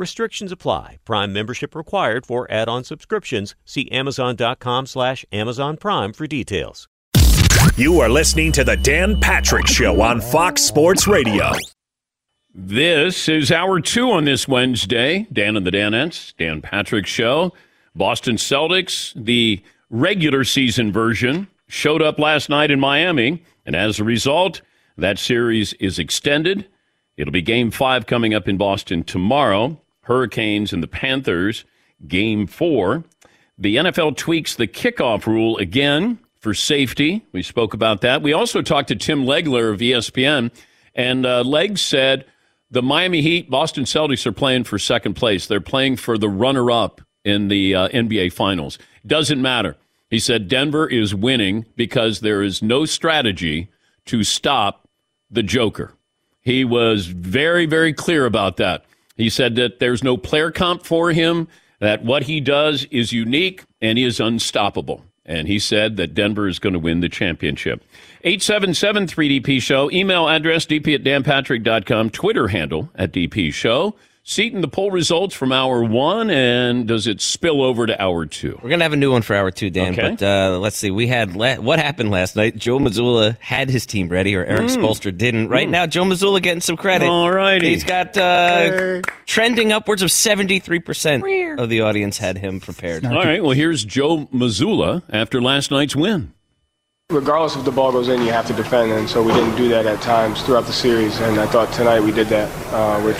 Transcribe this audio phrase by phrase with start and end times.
[0.00, 0.98] Restrictions apply.
[1.04, 3.54] Prime membership required for add-on subscriptions.
[3.66, 6.88] See Amazon.com slash Amazon Prime for details.
[7.76, 11.52] You are listening to the Dan Patrick Show on Fox Sports Radio.
[12.54, 15.26] This is hour two on this Wednesday.
[15.30, 17.52] Dan and the Danettes, Dan Patrick Show.
[17.94, 24.04] Boston Celtics, the regular season version, showed up last night in Miami, and as a
[24.04, 24.62] result,
[24.96, 26.66] that series is extended.
[27.18, 29.78] It'll be game five coming up in Boston tomorrow.
[30.10, 31.64] Hurricanes and the Panthers,
[32.08, 33.04] game four.
[33.56, 37.24] The NFL tweaks the kickoff rule again for safety.
[37.30, 38.20] We spoke about that.
[38.20, 40.50] We also talked to Tim Legler of ESPN,
[40.96, 42.24] and uh, Leg said
[42.72, 45.46] the Miami Heat, Boston Celtics are playing for second place.
[45.46, 48.78] They're playing for the runner up in the uh, NBA Finals.
[49.06, 49.76] Doesn't matter.
[50.08, 53.68] He said Denver is winning because there is no strategy
[54.06, 54.88] to stop
[55.30, 55.94] the Joker.
[56.40, 58.84] He was very, very clear about that.
[59.20, 61.48] He said that there's no player comp for him,
[61.78, 65.04] that what he does is unique and he is unstoppable.
[65.26, 67.84] And he said that Denver is going to win the championship.
[68.24, 73.94] 877 3DP Show, email address dp at danpatrick.com, Twitter handle at DP Show.
[74.30, 78.56] Seton, the poll results from hour one, and does it spill over to hour two?
[78.62, 79.94] We're gonna have a new one for hour two, Dan.
[79.94, 80.10] Okay.
[80.10, 80.92] But uh, let's see.
[80.92, 82.56] We had la- what happened last night.
[82.56, 85.48] Joe Mazzulla had his team ready, or Erik Spoelstra didn't.
[85.48, 87.08] Right now, Joe Mazzulla getting some credit.
[87.08, 87.70] All righty.
[87.70, 91.24] He's got uh, trending upwards of seventy three percent
[91.58, 93.04] of the audience had him prepared.
[93.04, 96.32] All right, well, here's Joe Mazzulla after last night's win.
[97.10, 99.68] Regardless if the ball goes in, you have to defend, and so we didn't do
[99.70, 101.18] that at times throughout the series.
[101.18, 103.18] And I thought tonight we did that, uh, which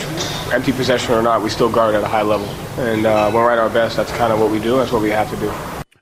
[0.53, 2.47] empty possession or not, we still guard at a high level.
[2.79, 4.77] And uh, when we're at our best, that's kind of what we do.
[4.77, 5.53] That's what we have to do.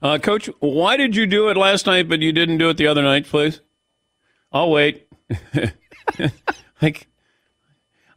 [0.03, 2.87] Uh, Coach, why did you do it last night, but you didn't do it the
[2.87, 3.62] other night, please?
[4.53, 5.09] I'll wait.
[6.82, 7.06] like,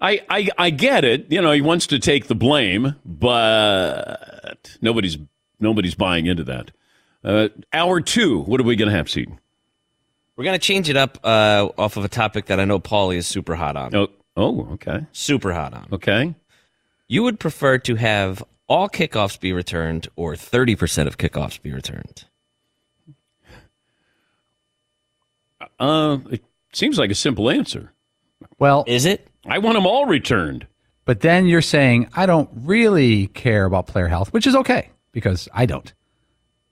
[0.02, 1.32] I, I, I get it.
[1.32, 5.18] You know, he wants to take the blame, but nobody's
[5.60, 6.72] nobody's buying into that.
[7.24, 9.40] Uh, hour two, what are we going to have, Seton?
[10.42, 13.28] We're gonna change it up uh, off of a topic that I know Paulie is
[13.28, 13.94] super hot on.
[13.96, 15.86] Oh, oh, okay, Super hot on.
[15.92, 16.34] okay.
[17.08, 21.72] You would prefer to have all kickoffs be returned, or thirty percent of kickoffs be
[21.72, 22.26] returned?
[25.80, 27.92] Uh, it seems like a simple answer.
[28.58, 29.28] Well, Is it?
[29.46, 30.66] I want them all returned.
[31.06, 35.48] but then you're saying I don't really care about player health, which is okay because
[35.54, 35.94] I don't.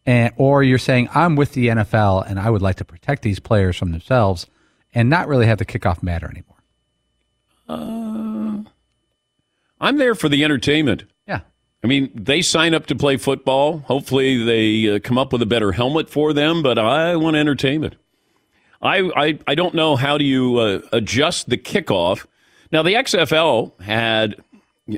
[0.09, 3.39] And or you're saying I'm with the NFL and I would like to protect these
[3.39, 4.47] players from themselves
[4.91, 6.55] and not really have the kickoff matter anymore.
[9.79, 11.03] I'm there for the entertainment.
[11.27, 11.41] Yeah.
[11.83, 13.83] I mean, they sign up to play football.
[13.85, 16.63] Hopefully, they uh, come up with a better helmet for them.
[16.63, 17.95] But I want entertainment.
[18.81, 22.25] I I, I don't know how do you uh, adjust the kickoff.
[22.71, 24.41] Now, the XFL had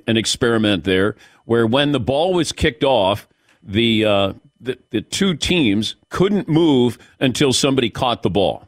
[0.07, 3.27] an experiment there where when the ball was kicked off,
[3.61, 8.67] the uh, the, the two teams couldn't move until somebody caught the ball.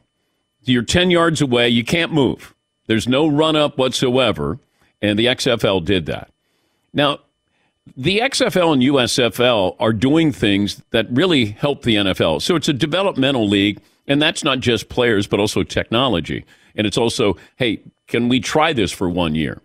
[0.64, 2.54] You're 10 yards away, you can't move.
[2.86, 4.58] There's no run up whatsoever,
[5.00, 6.30] and the XFL did that.
[6.92, 7.20] Now,
[7.96, 12.40] the XFL and USFL are doing things that really help the NFL.
[12.40, 16.44] So it's a developmental league, and that's not just players, but also technology.
[16.74, 19.60] And it's also, hey, can we try this for one year?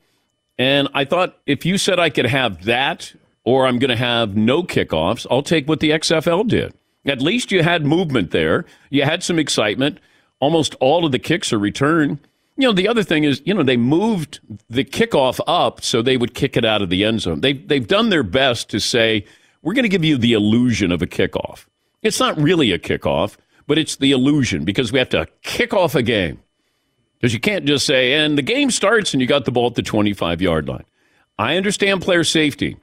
[0.57, 3.13] And I thought if you said I could have that
[3.43, 6.73] or I'm going to have no kickoffs, I'll take what the XFL did.
[7.05, 8.65] At least you had movement there.
[8.89, 9.99] You had some excitement.
[10.39, 12.19] Almost all of the kicks are returned.
[12.57, 16.17] You know, the other thing is, you know, they moved the kickoff up so they
[16.17, 17.39] would kick it out of the end zone.
[17.39, 19.25] They've, they've done their best to say,
[19.61, 21.65] we're going to give you the illusion of a kickoff.
[22.01, 25.95] It's not really a kickoff, but it's the illusion because we have to kick off
[25.95, 26.41] a game.
[27.19, 29.75] Because you can't just say, and the game starts and you got the ball at
[29.75, 30.85] the 25 yard line.
[31.37, 32.77] I understand player safety,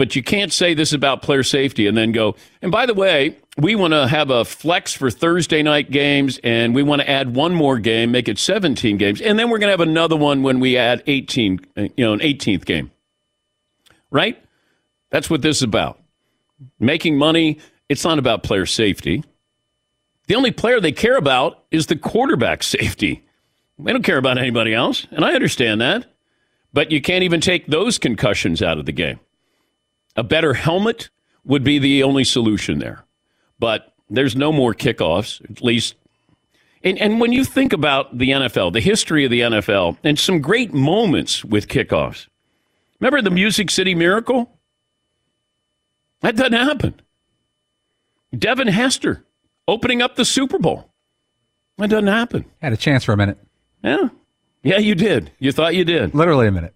[0.00, 3.36] but you can't say this about player safety and then go, and by the way,
[3.58, 7.36] we want to have a flex for Thursday night games and we want to add
[7.36, 10.42] one more game, make it 17 games, and then we're going to have another one
[10.42, 12.90] when we add 18, uh, you know, an 18th game.
[14.10, 14.42] Right?
[15.10, 16.00] That's what this is about.
[16.78, 17.58] Making money,
[17.90, 19.22] it's not about player safety.
[20.28, 23.22] The only player they care about is the quarterback safety.
[23.78, 26.06] They don't care about anybody else, and I understand that.
[26.72, 29.20] But you can't even take those concussions out of the game.
[30.16, 31.10] A better helmet
[31.44, 33.04] would be the only solution there.
[33.58, 35.94] But there's no more kickoffs, at least.
[36.82, 40.40] And, and when you think about the NFL, the history of the NFL, and some
[40.40, 42.26] great moments with kickoffs.
[42.98, 44.58] Remember the Music City Miracle?
[46.20, 47.00] That doesn't happen.
[48.36, 49.24] Devin Hester
[49.66, 50.90] opening up the Super Bowl.
[51.78, 52.44] That doesn't happen.
[52.60, 53.38] Had a chance for a minute.
[53.82, 54.08] Yeah.
[54.62, 55.32] Yeah, you did.
[55.38, 56.14] You thought you did.
[56.14, 56.74] Literally a minute.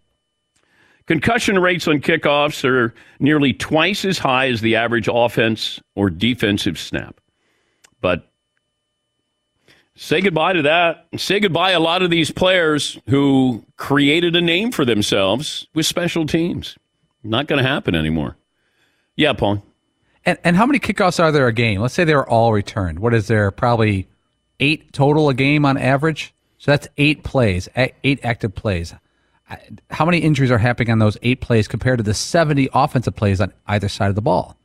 [1.07, 6.79] Concussion rates on kickoffs are nearly twice as high as the average offense or defensive
[6.79, 7.21] snap.
[8.01, 8.31] But
[9.97, 11.07] say goodbye to that.
[11.17, 16.25] Say goodbye a lot of these players who created a name for themselves with special
[16.25, 16.79] teams.
[17.23, 18.37] Not going to happen anymore.
[19.17, 19.63] Yeah, Paul.
[20.25, 21.83] And, and how many kickoffs are there a game?
[21.83, 22.99] Let's say they're all returned.
[22.99, 23.51] What is there?
[23.51, 24.09] Probably
[24.59, 26.35] eight total a game on average.
[26.57, 28.95] So that's eight plays, eight active plays.
[29.91, 33.41] How many injuries are happening on those eight plays compared to the 70 offensive plays
[33.41, 34.57] on either side of the ball?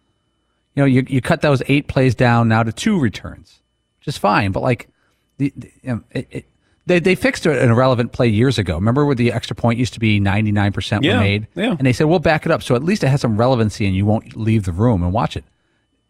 [0.76, 3.62] You know, you, you cut those eight plays down now to two returns,
[4.00, 4.52] which is fine.
[4.52, 4.90] But like,
[5.38, 6.46] the, the you know, it, it,
[6.86, 8.76] they, they fixed an irrelevant play years ago.
[8.76, 11.48] Remember where the extra point used to be 99% yeah, were made?
[11.56, 11.76] Yeah.
[11.78, 12.64] And they said, we'll back it up.
[12.64, 15.38] So at least it has some relevancy and you won't leave the room and watch
[15.38, 15.44] it.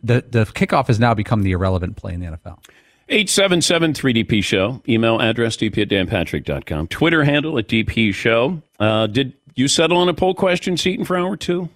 [0.01, 2.63] The, the kickoff has now become the irrelevant play in the NFL.
[3.09, 4.81] 877 3DP Show.
[4.87, 6.87] Email address dp at danpatrick.com.
[6.87, 8.61] Twitter handle at DP Show.
[8.79, 11.69] Uh, did you settle on a poll question, Seton, for hour two?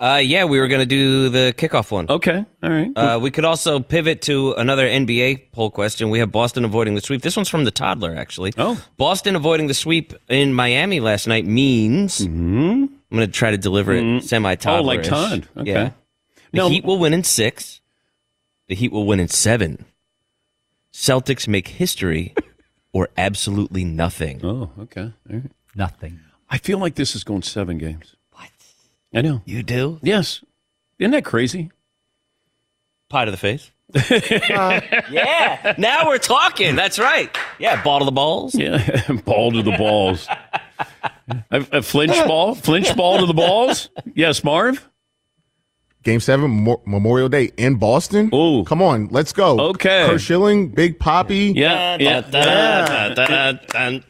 [0.00, 2.06] Uh, yeah, we were going to do the kickoff one.
[2.08, 2.90] Okay, all right.
[2.96, 6.08] Uh, we could also pivot to another NBA poll question.
[6.08, 7.20] We have Boston avoiding the sweep.
[7.20, 8.54] This one's from the toddler, actually.
[8.56, 8.82] Oh.
[8.96, 12.84] Boston avoiding the sweep in Miami last night means Mm-hmm.
[13.12, 14.78] I'm going to try to deliver it semi toddler.
[14.80, 15.48] Oh, like Todd.
[15.56, 15.70] Okay.
[15.70, 15.90] Yeah.
[16.52, 16.68] The No.
[16.70, 17.80] Heat will win in six.
[18.68, 19.84] The Heat will win in seven.
[20.92, 22.34] Celtics make history
[22.92, 24.40] or absolutely nothing.
[24.44, 25.12] Oh, okay.
[25.30, 25.50] All right.
[25.74, 26.20] Nothing.
[26.48, 28.16] I feel like this is going seven games.
[28.32, 28.50] What?
[29.14, 29.42] I know.
[29.44, 30.00] You do?
[30.02, 30.42] Yes.
[30.98, 31.70] Isn't that crazy?
[33.08, 33.70] Pie to the face.
[34.50, 35.74] Uh, yeah.
[35.78, 36.76] Now we're talking.
[36.76, 37.34] That's right.
[37.58, 37.82] Yeah.
[37.82, 38.54] Ball to the balls.
[38.54, 38.78] Yeah.
[39.24, 40.28] ball to the balls.
[41.50, 42.54] a, a flinch ball?
[42.54, 43.88] Flinch ball to the balls?
[44.14, 44.88] Yes, Marv?
[46.02, 48.30] Game seven, Mo- Memorial Day in Boston.
[48.34, 48.64] Ooh.
[48.64, 49.60] Come on, let's go.
[49.70, 50.06] Okay.
[50.06, 51.52] Curt Schilling, Big Poppy.
[51.54, 51.98] Yeah.
[52.00, 52.20] yeah.
[52.22, 54.02] Dun.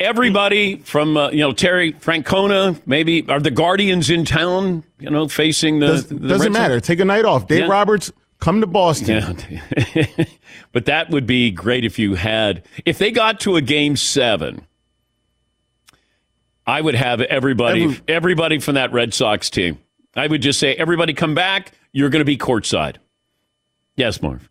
[0.00, 5.26] Everybody from, uh, you know, Terry Francona, maybe, are the Guardians in town, you know,
[5.28, 5.86] facing the.
[5.86, 6.52] Does, the doesn't Red Sox?
[6.52, 6.80] matter.
[6.80, 7.48] Take a night off.
[7.48, 7.66] Dave Yeah.
[7.68, 9.38] Roberts, come to Boston.
[9.94, 10.06] Yeah.
[10.72, 14.66] but that would be great if you had, if they got to a game seven,
[16.66, 19.78] I would have everybody, Every- everybody from that Red Sox team.
[20.16, 21.72] I would just say, everybody come back.
[21.92, 22.96] You're going to be courtside.
[23.96, 24.48] Yes, Marv.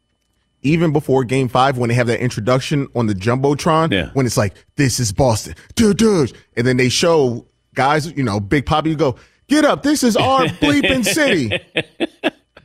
[0.61, 4.09] Even before Game Five, when they have that introduction on the jumbotron, Yeah.
[4.13, 8.39] when it's like, "This is Boston," duh, duh, and then they show guys, you know,
[8.39, 9.17] Big Poppy you go,
[9.49, 9.83] "Get up!
[9.83, 11.51] This is our bleeping city."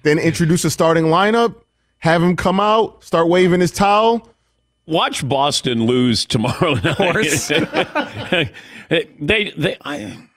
[0.05, 1.57] then introduce a starting lineup,
[1.99, 4.29] have him come out, start waving his towel.
[4.87, 6.97] Watch Boston lose tomorrow night.
[6.97, 7.49] course.
[8.89, 10.28] they, they, I,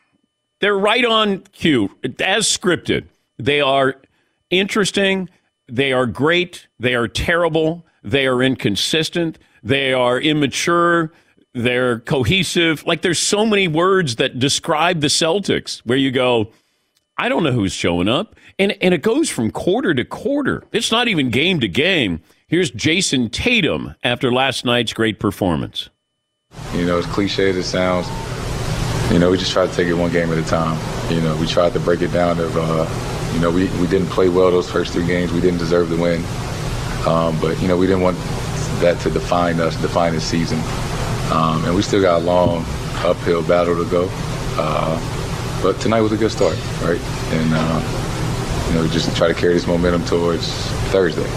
[0.61, 1.89] they're right on cue,
[2.19, 3.07] as scripted.
[3.37, 3.99] They are
[4.49, 5.29] interesting.
[5.67, 6.67] They are great.
[6.79, 7.85] They are terrible.
[8.03, 9.39] They are inconsistent.
[9.63, 11.11] They are immature.
[11.53, 12.85] They're cohesive.
[12.85, 16.51] Like there's so many words that describe the Celtics where you go,
[17.17, 18.35] I don't know who's showing up.
[18.57, 20.63] And, and it goes from quarter to quarter.
[20.71, 22.21] It's not even game to game.
[22.47, 25.89] Here's Jayson Tatum after last night's great performance.
[26.73, 28.07] You know, as cliche as it sounds,
[29.11, 30.79] you know, we just try to take it one game at a time.
[31.13, 34.07] You know, we tried to break it down of, uh, you know, we, we didn't
[34.07, 35.33] play well those first three games.
[35.33, 36.23] We didn't deserve the win.
[37.05, 38.17] Um, but, you know, we didn't want
[38.79, 40.59] that to define us, define the season.
[41.31, 42.63] Um, and we still got a long
[43.03, 44.07] uphill battle to go.
[44.57, 46.99] Uh, but tonight was a good start, right?
[47.33, 50.47] And, uh, you know, just try to carry this momentum towards
[50.91, 51.29] Thursday.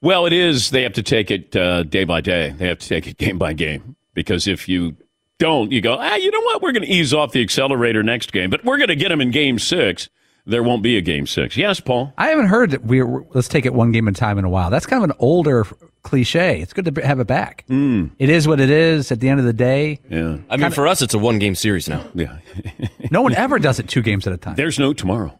[0.00, 0.70] Well, it is.
[0.70, 2.50] They have to take it uh, day by day.
[2.50, 4.96] They have to take it game by game because if you
[5.38, 6.62] don't, you go, ah, you know what?
[6.62, 9.20] We're going to ease off the accelerator next game, but we're going to get them
[9.20, 10.08] in game six.
[10.48, 11.56] There won't be a game six.
[11.56, 12.12] Yes, Paul.
[12.16, 14.48] I haven't heard that we let's take it one game at a time in a
[14.48, 14.70] while.
[14.70, 15.66] That's kind of an older
[16.04, 16.60] cliche.
[16.60, 17.64] It's good to have it back.
[17.68, 18.12] Mm.
[18.20, 19.10] It is what it is.
[19.10, 20.38] At the end of the day, Yeah.
[20.48, 22.04] I mean, for us, it's a one game series now.
[22.14, 22.38] Yeah.
[23.10, 24.54] no one ever does it two games at a time.
[24.54, 25.36] There's no tomorrow.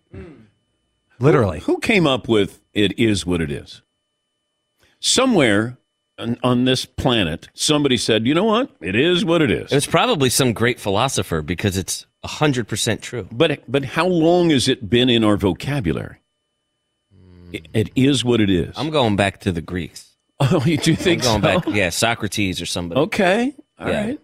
[1.20, 1.60] Literally.
[1.60, 3.82] Who came up with it is what it is?
[4.98, 5.78] Somewhere
[6.18, 8.70] on, on this planet, somebody said, you know what?
[8.80, 9.72] It is what it is.
[9.72, 13.28] It's probably some great philosopher because it's 100% true.
[13.30, 16.16] But but how long has it been in our vocabulary?
[17.52, 18.74] It, it is what it is.
[18.76, 20.12] I'm going back to the Greeks.
[20.38, 21.70] Oh, you do think I'm going so?
[21.70, 23.00] back, yeah, Socrates or somebody.
[23.00, 23.54] Okay.
[23.78, 24.18] all right.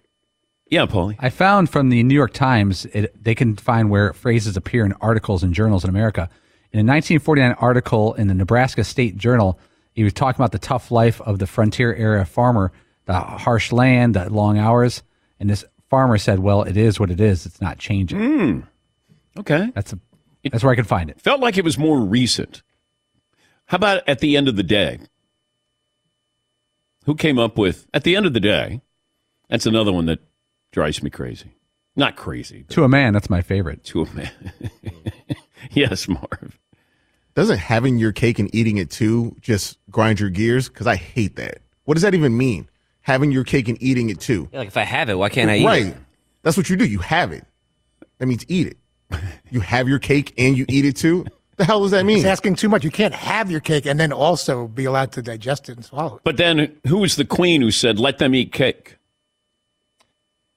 [0.71, 0.83] Yeah.
[0.83, 1.17] Yeah, Paulie.
[1.19, 4.93] I found from the New York Times, it, they can find where phrases appear in
[5.01, 6.29] articles and journals in America.
[6.71, 9.59] In a 1949 article in the Nebraska State Journal,
[9.93, 12.73] he was talking about the tough life of the frontier area farmer,
[13.07, 15.03] the harsh land, the long hours.
[15.41, 17.47] And this farmer said, "Well, it is what it is.
[17.47, 18.61] It's not changing." Hmm.
[19.41, 19.71] Okay.
[19.75, 19.99] That's a,
[20.51, 21.21] that's where I could find it.
[21.21, 22.63] Felt like it was more recent.
[23.67, 24.99] How about at the end of the day?
[27.07, 28.81] Who came up with at the end of the day?
[29.49, 30.21] That's another one that
[30.71, 31.51] drives me crazy.
[31.97, 33.85] Not crazy, To a man, that's my favorite.
[33.85, 34.53] to a man.
[35.73, 36.59] yes, Marv.
[37.35, 40.69] Doesn't having your cake and eating it too just grind your gears?
[40.69, 41.59] Because I hate that.
[41.85, 42.69] What does that even mean?
[43.01, 44.49] Having your cake and eating it too.
[44.53, 45.67] Yeah, like if I have it, why can't I eat it?
[45.67, 45.87] right.
[45.87, 45.97] it?
[46.43, 46.85] That's what you do.
[46.87, 47.45] You have it.
[48.19, 48.77] That means eat it.
[49.51, 51.27] You have your cake and you eat it too.
[51.57, 52.19] The hell does that mean?
[52.19, 52.83] It's asking too much.
[52.83, 56.17] You can't have your cake and then also be allowed to digest it and swallow
[56.17, 56.23] it.
[56.25, 58.97] But then who was the queen who said, let them eat cake?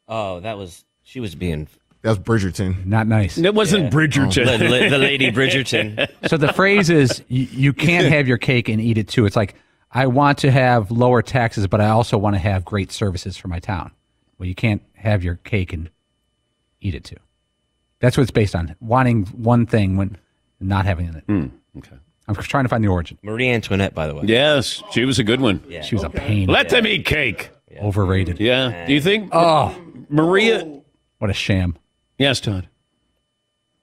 [0.07, 1.67] Oh, that was, she was being.
[2.05, 2.85] That was Bridgerton.
[2.85, 3.35] Not nice.
[3.39, 4.45] It wasn't Bridgerton.
[4.45, 6.07] The, the- the lady Bridgerton.
[6.27, 9.25] So the phrase is you, you can't have your cake and eat it too.
[9.25, 9.55] It's like
[9.91, 13.47] I want to have lower taxes, but I also want to have great services for
[13.47, 13.89] my town.
[14.37, 15.89] Well, you can't have your cake and
[16.79, 17.15] eat it too.
[18.01, 18.75] That's what it's based on.
[18.79, 20.15] Wanting one thing when
[20.59, 21.23] not having it.
[21.25, 21.47] Hmm,
[21.79, 21.95] okay.
[22.27, 23.17] I'm trying to find the origin.
[23.23, 24.25] Marie Antoinette, by the way.
[24.25, 25.63] Yes, she was a good one.
[25.67, 25.81] Yeah.
[25.81, 26.49] She was a pain.
[26.49, 27.49] Let them eat cake.
[27.81, 28.39] Overrated.
[28.39, 28.85] Yeah.
[28.85, 29.29] Do you think?
[29.31, 29.75] Oh,
[30.09, 30.81] Maria.
[31.17, 31.75] what a sham.
[32.17, 32.67] Yes, Todd.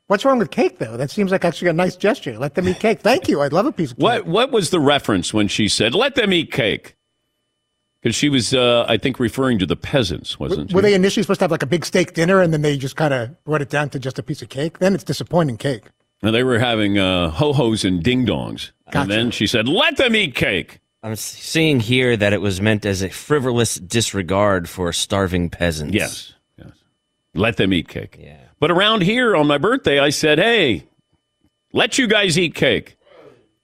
[0.06, 0.96] What's wrong with cake, though?
[0.96, 2.38] That seems like actually a nice gesture.
[2.38, 3.00] Let them eat cake.
[3.00, 3.40] Thank you.
[3.40, 4.02] I'd love a piece of cake.
[4.02, 6.96] What What was the reference when she said, "Let them eat cake"?
[8.02, 10.74] Because she was, uh, I think, referring to the peasants, wasn't she?
[10.74, 12.96] Were they initially supposed to have like a big steak dinner and then they just
[12.96, 14.80] kind of brought it down to just a piece of cake?
[14.80, 15.84] Then it's disappointing cake.
[16.20, 18.72] And they were having uh, ho hos and ding dongs.
[18.86, 19.02] Gotcha.
[19.02, 22.84] And then she said, "Let them eat cake." I'm seeing here that it was meant
[22.84, 25.94] as a frivolous disregard for starving peasants.
[25.94, 26.34] Yes, yes.
[27.34, 28.16] Let them eat cake.
[28.20, 28.36] Yeah.
[28.60, 30.84] But around here on my birthday, I said, "Hey,
[31.72, 32.96] let you guys eat cake."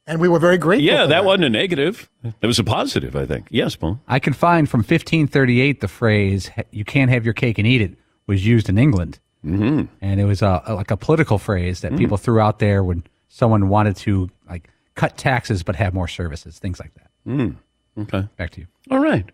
[0.07, 0.87] And we were very grateful.
[0.87, 2.09] Yeah, for that wasn't a negative.
[2.41, 3.47] It was a positive, I think.
[3.51, 4.01] Yes, Paul.
[4.09, 7.93] I can find from 1538 the phrase "you can't have your cake and eat it"
[8.27, 9.85] was used in England, Mm-hmm.
[10.01, 13.69] and it was a, like a political phrase that people threw out there when someone
[13.69, 17.11] wanted to like cut taxes but have more services, things like that.
[17.27, 17.57] Mm.
[17.99, 18.27] Okay.
[18.37, 18.67] Back to you.
[18.91, 19.31] All right.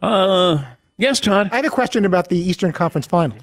[0.00, 0.64] Uh,
[0.98, 1.48] yes, Todd.
[1.52, 3.42] I had a question about the Eastern Conference Finals.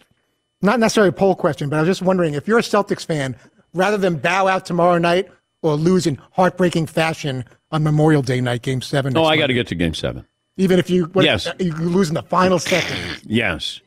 [0.64, 3.36] Not necessarily a poll question, but I was just wondering if you're a Celtics fan,
[3.74, 5.30] rather than bow out tomorrow night
[5.62, 9.16] or lose in heartbreaking fashion on Memorial Day night, Game Seven.
[9.18, 10.26] Oh, I got to get to Game Seven.
[10.58, 11.48] Even if you what, Yes.
[11.60, 12.98] you lose in the final second.
[13.26, 13.82] Yes.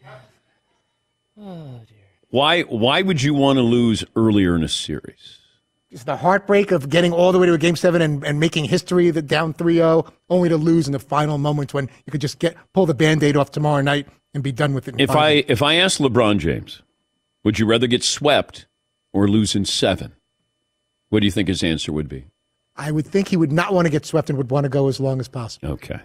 [1.40, 1.96] Oh dear.
[2.30, 2.62] Why?
[2.62, 5.38] Why would you want to lose earlier in a series?
[5.90, 8.64] It's the heartbreak of getting all the way to a game seven and, and making
[8.66, 12.38] history the down 3-0, only to lose in the final moments when you could just
[12.40, 14.06] get pull the band-aid off tomorrow night
[14.36, 14.94] and be done with it.
[14.94, 15.50] in If five I minutes.
[15.50, 16.82] if I asked LeBron James,
[17.42, 18.66] would you rather get swept
[19.12, 20.12] or lose in seven?
[21.08, 22.26] What do you think his answer would be?
[22.76, 24.88] I would think he would not want to get swept and would want to go
[24.88, 25.70] as long as possible.
[25.70, 25.98] Okay.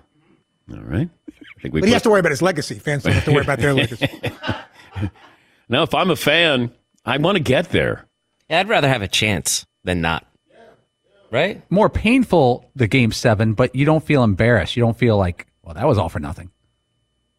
[0.71, 1.09] All right.
[1.29, 2.75] I think we But he has to worry about his legacy.
[2.75, 4.07] Fans don't have to worry about their legacy.
[5.69, 6.71] now, if I'm a fan,
[7.05, 8.07] I want to get there.
[8.49, 10.25] Yeah, I'd rather have a chance than not.
[11.29, 11.61] Right?
[11.69, 14.75] More painful the game seven, but you don't feel embarrassed.
[14.75, 16.51] You don't feel like, well, that was all for nothing.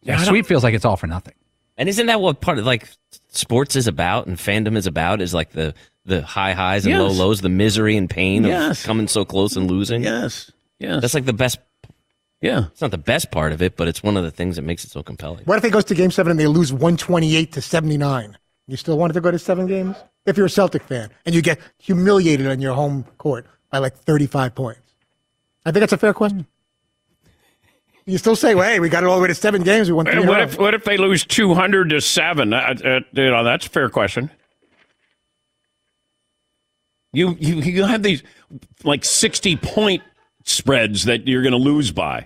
[0.03, 1.33] Yeah, Yeah, sweep feels like it's all for nothing.
[1.77, 2.87] And isn't that what part of like
[3.29, 5.21] sports is about and fandom is about?
[5.21, 5.73] Is like the
[6.05, 6.99] the high highs and Yes.
[7.01, 8.81] low lows, the misery and pain Yes.
[8.81, 10.03] of coming so close and losing.
[10.03, 10.51] Yes.
[10.79, 11.01] Yes.
[11.01, 11.59] That's like the best.
[12.41, 12.65] Yeah.
[12.71, 14.83] It's not the best part of it, but it's one of the things that makes
[14.83, 15.45] it so compelling.
[15.45, 18.37] What if it goes to game seven and they lose 128 to 79?
[18.67, 19.95] You still wanted to go to seven games?
[20.25, 23.95] If you're a Celtic fan and you get humiliated on your home court by like
[23.95, 24.79] 35 points.
[25.65, 26.45] I think that's a fair question.
[28.05, 29.87] You still say, well, hey, we got it all the way to seven games.
[29.89, 30.43] We won three in a What row.
[30.43, 32.53] if what if they lose two hundred to seven?
[32.53, 34.29] Uh, uh, you know, that's a fair question.
[37.13, 38.23] You you you have these
[38.83, 40.01] like sixty point
[40.45, 42.25] spreads that you're going to lose by.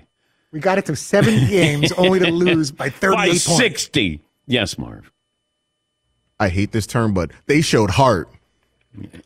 [0.52, 3.44] We got it to seven games only to lose by 38 by points.
[3.44, 4.22] sixty.
[4.48, 5.12] Yes, Marv.
[6.40, 8.30] I hate this term, but they showed heart.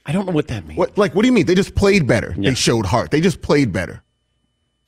[0.05, 0.77] I don't know what that means.
[0.77, 1.45] What like what do you mean?
[1.45, 2.33] They just played better.
[2.37, 2.49] Yeah.
[2.49, 3.11] They showed heart.
[3.11, 4.01] They just played better.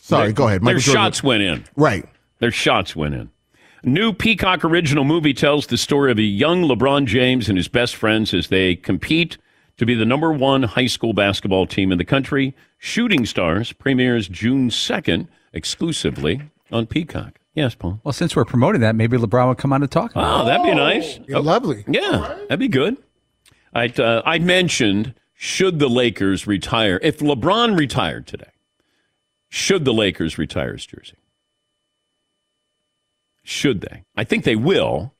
[0.06, 0.62] Sorry, Their- go ahead.
[0.64, 1.64] Their Jordan- shots went in.
[1.78, 2.06] Right.
[2.40, 3.30] Their shots went in.
[3.86, 7.96] New Peacock original movie tells the story of a young LeBron James and his best
[7.96, 9.38] friends as they compete
[9.78, 12.54] to be the number one high school basketball team in the country.
[12.78, 16.42] Shooting Stars premieres June 2nd exclusively
[16.72, 17.40] on Peacock.
[17.54, 18.00] Yes, Paul.
[18.04, 20.66] Well, since we're promoting that, maybe LeBron would come on to talk about Oh, that'd
[20.66, 21.20] be nice.
[21.28, 21.86] You're lovely.
[21.88, 22.98] Yeah, that'd be good.
[23.74, 28.50] I uh, I mentioned should the Lakers retire if LeBron retired today,
[29.54, 31.14] should the Lakers retire his jersey?
[33.44, 34.04] Should they?
[34.16, 35.14] I think they will,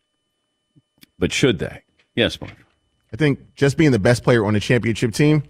[1.20, 1.84] but should they?
[2.16, 2.56] Yes, Mark.
[3.14, 5.44] I think just being the best player on a championship team,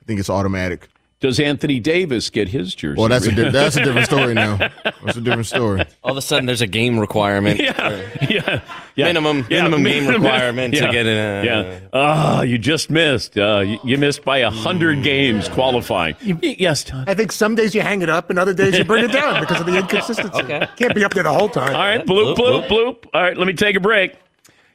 [0.00, 0.88] I think it's automatic.
[1.20, 2.98] Does Anthony Davis get his jersey?
[2.98, 4.56] Well, that's a di- that's a different story now.
[5.04, 5.82] That's a different story.
[6.04, 7.58] All of a sudden, there's a game requirement.
[7.58, 8.60] yeah, yeah,
[8.96, 9.04] yeah.
[9.06, 11.80] Minimum- Yeah, minimum game requirement to get in a- yeah.
[11.94, 13.36] Ah, you just missed.
[13.38, 16.16] Uh, you, you missed by a hundred games qualifying.
[16.26, 17.08] Y- yes, Todd.
[17.08, 19.40] I think some days you hang it up and other days you bring it down
[19.40, 20.38] because of the inconsistency.
[20.40, 20.66] Okay.
[20.76, 21.74] Can't be up there the whole time.
[21.74, 23.06] All right, bloop, bloop, bloop.
[23.14, 24.14] All right, let me take a break.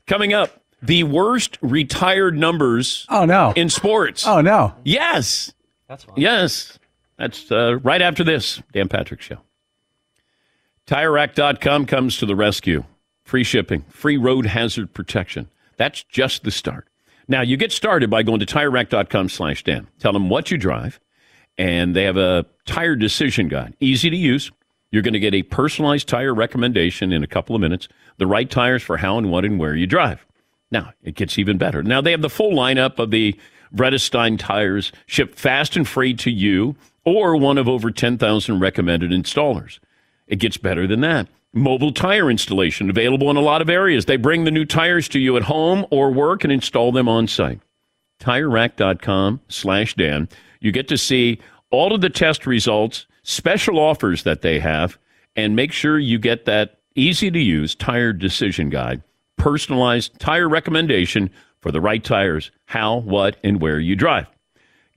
[0.08, 3.54] Coming up, the worst retired numbers Oh no.
[3.56, 4.26] in sports.
[4.28, 4.74] oh no.
[4.84, 5.52] Yes.
[5.88, 6.16] That's fine.
[6.18, 6.80] Yes.
[7.18, 9.38] That's uh, right after this Dan Patrick Show.
[10.88, 12.84] TireRack.com comes to the rescue.
[13.24, 15.50] Free shipping, free road hazard protection.
[15.78, 16.88] That's just the start.
[17.28, 19.88] Now, you get started by going to TireRack.com slash Dan.
[19.98, 21.00] Tell them what you drive,
[21.58, 23.76] and they have a tire decision guide.
[23.80, 24.52] Easy to use.
[24.92, 27.88] You're going to get a personalized tire recommendation in a couple of minutes.
[28.18, 30.24] The right tires for how and what and where you drive.
[30.70, 31.82] Now, it gets even better.
[31.82, 33.38] Now, they have the full lineup of the
[33.76, 39.80] Vredestein tires shipped fast and free to you or one of over 10,000 recommended installers.
[40.28, 41.28] It gets better than that.
[41.54, 44.06] Mobile tire installation available in a lot of areas.
[44.06, 47.28] They bring the new tires to you at home or work and install them on
[47.28, 47.62] site.
[48.20, 50.28] TireRack.com slash Dan.
[50.60, 54.98] You get to see all of the test results, special offers that they have,
[55.36, 59.04] and make sure you get that easy to use tire decision guide,
[59.38, 61.30] personalized tire recommendation
[61.66, 64.28] for the right tires, how, what, and where you drive.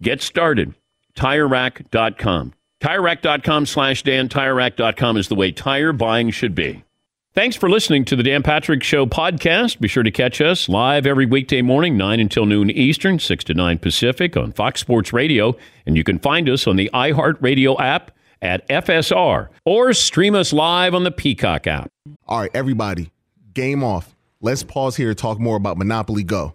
[0.02, 0.74] Get started.
[1.16, 2.52] TireRack.com.
[2.82, 4.28] TireRack.com slash Dan.
[4.28, 6.84] TireRack.com is the way tire buying should be.
[7.32, 9.80] Thanks for listening to the Dan Patrick Show podcast.
[9.80, 13.54] Be sure to catch us live every weekday morning, 9 until noon Eastern, 6 to
[13.54, 15.56] 9 Pacific on Fox Sports Radio.
[15.86, 18.10] And you can find us on the iHeartRadio app
[18.42, 21.88] at FSR or stream us live on the Peacock app.
[22.26, 23.10] All right, everybody,
[23.54, 24.14] game off.
[24.42, 26.54] Let's pause here to talk more about Monopoly Go.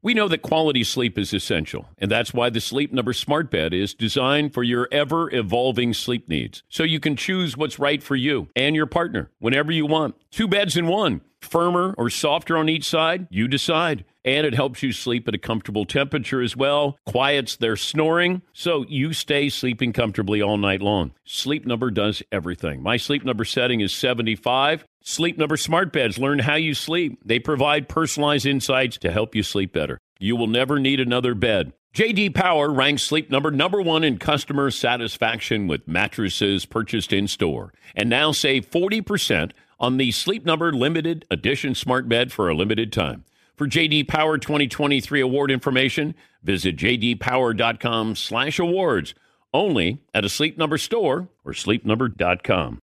[0.00, 3.74] We know that quality sleep is essential, and that's why the Sleep Number Smart Bed
[3.74, 6.62] is designed for your ever evolving sleep needs.
[6.68, 10.14] So you can choose what's right for you and your partner whenever you want.
[10.30, 14.04] Two beds in one, firmer or softer on each side, you decide.
[14.24, 18.84] And it helps you sleep at a comfortable temperature as well, quiets their snoring, so
[18.88, 21.12] you stay sleeping comfortably all night long.
[21.24, 22.82] Sleep Number does everything.
[22.82, 24.84] My sleep number setting is 75.
[25.02, 27.18] Sleep Number smart beds learn how you sleep.
[27.24, 29.98] They provide personalized insights to help you sleep better.
[30.18, 31.72] You will never need another bed.
[31.94, 37.72] JD Power ranks Sleep Number number 1 in customer satisfaction with mattresses purchased in store.
[37.96, 42.92] And now save 40% on the Sleep Number limited edition smart bed for a limited
[42.92, 43.24] time.
[43.56, 49.14] For JD Power 2023 award information, visit jdpower.com/awards.
[49.54, 52.78] Only at a Sleep Number store or sleepnumber.com.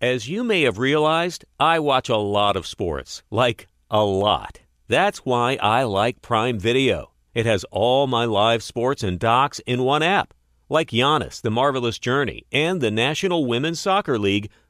[0.00, 4.60] As you may have realized, I watch a lot of sports, like a lot.
[4.86, 7.12] That's why I like Prime Video.
[7.34, 10.34] It has all my live sports and docs in one app,
[10.68, 14.50] like Giannis, The Marvelous Journey, and the National Women's Soccer League,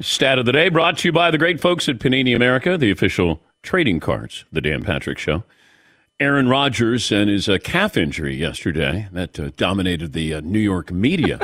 [0.00, 2.90] Stat of the day brought to you by the great folks at Panini America, the
[2.90, 5.44] official trading cards, the Dan Patrick Show.
[6.18, 10.90] Aaron Rodgers and his uh, calf injury yesterday that uh, dominated the uh, New York
[10.90, 11.40] media.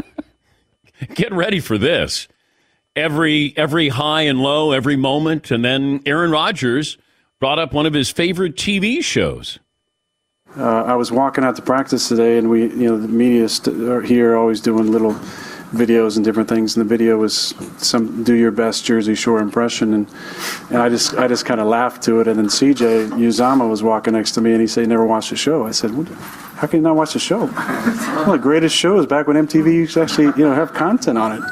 [1.15, 2.29] Get ready for this.
[2.95, 6.97] Every every high and low, every moment, and then Aaron Rodgers
[7.41, 9.59] brought up one of his favorite TV shows.
[10.57, 13.79] Uh, I was walking out to practice today, and we, you know, the media st-
[13.83, 15.15] are here always doing little
[15.73, 16.77] videos and different things.
[16.77, 20.07] And the video was some "Do Your Best Jersey Shore" impression, and
[20.71, 22.29] and I just I just kind of laughed to it.
[22.29, 25.37] And then CJ Uzomah was walking next to me, and he said never watched the
[25.37, 25.67] show.
[25.67, 25.91] I said,
[26.57, 27.47] "How can you not watch the show?
[28.27, 31.43] The greatest shows back when MTV used to actually you know have content on it.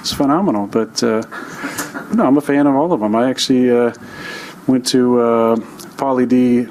[0.00, 1.22] It's phenomenal." But uh,
[2.14, 3.14] no, I'm a fan of all of them.
[3.14, 3.92] I actually uh,
[4.66, 5.56] went to uh,
[5.96, 6.66] Pauly D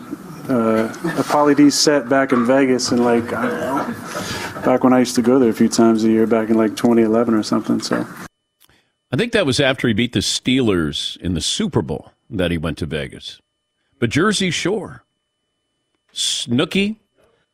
[0.50, 4.03] uh, a Pauly D set back in Vegas, and like I don't know,
[4.66, 6.76] back when I used to go there a few times a year, back in like
[6.76, 7.82] 2011 or something.
[7.82, 8.06] So
[9.12, 12.58] I think that was after he beat the Steelers in the Super Bowl that he
[12.58, 13.40] went to Vegas.
[14.00, 15.04] But Jersey Shore,
[16.14, 16.98] Snooki,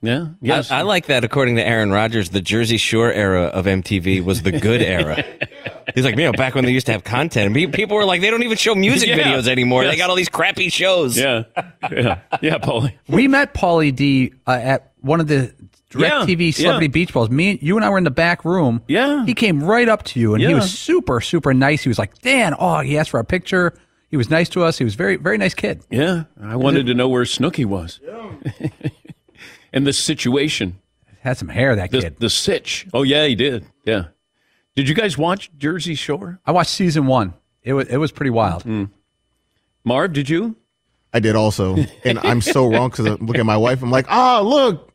[0.02, 0.72] yeah, yes.
[0.72, 1.24] I, I like that.
[1.26, 5.22] According to Aaron Rodgers, the Jersey Shore era of MTV was the good era.
[5.95, 8.30] He's like, you know, back when they used to have content, people were like, they
[8.30, 9.17] don't even show music Yeah.
[9.17, 9.84] videos anymore.
[9.84, 9.91] Yes.
[9.93, 11.17] They got all these crappy shows.
[11.17, 11.43] yeah,
[11.91, 12.93] yeah, yeah, Paulie.
[13.10, 15.54] We met Paulie D uh, at one of the
[15.95, 16.91] Yeah, DirecTV Celebrity yeah.
[16.91, 17.30] Beach Balls.
[17.30, 18.84] Me, you and I were in the back room.
[18.88, 19.25] Yeah.
[19.25, 21.82] He came right up to you, and he was super, super nice.
[21.82, 23.73] He was like, Dan, oh, he asked for a picture.
[24.10, 24.78] He was nice to us.
[24.78, 25.84] He was very, very nice kid.
[25.89, 27.99] Yeah, I wanted to know where Snooki was.
[28.04, 28.32] Yeah.
[29.73, 30.80] and the situation,
[31.21, 32.15] Had some hair, that the, kid.
[32.19, 32.88] the sitch.
[32.93, 33.65] Oh yeah, he did.
[33.86, 34.06] Yeah.
[34.75, 36.39] Did you guys watch Jersey Shore?
[36.45, 37.34] I watched season one.
[37.63, 38.63] It was, it was pretty wild.
[39.84, 40.56] Marv, did you?
[41.13, 43.82] I did also, and I'm so wrong because I look at my wife.
[43.82, 44.88] I'm like, ah, look,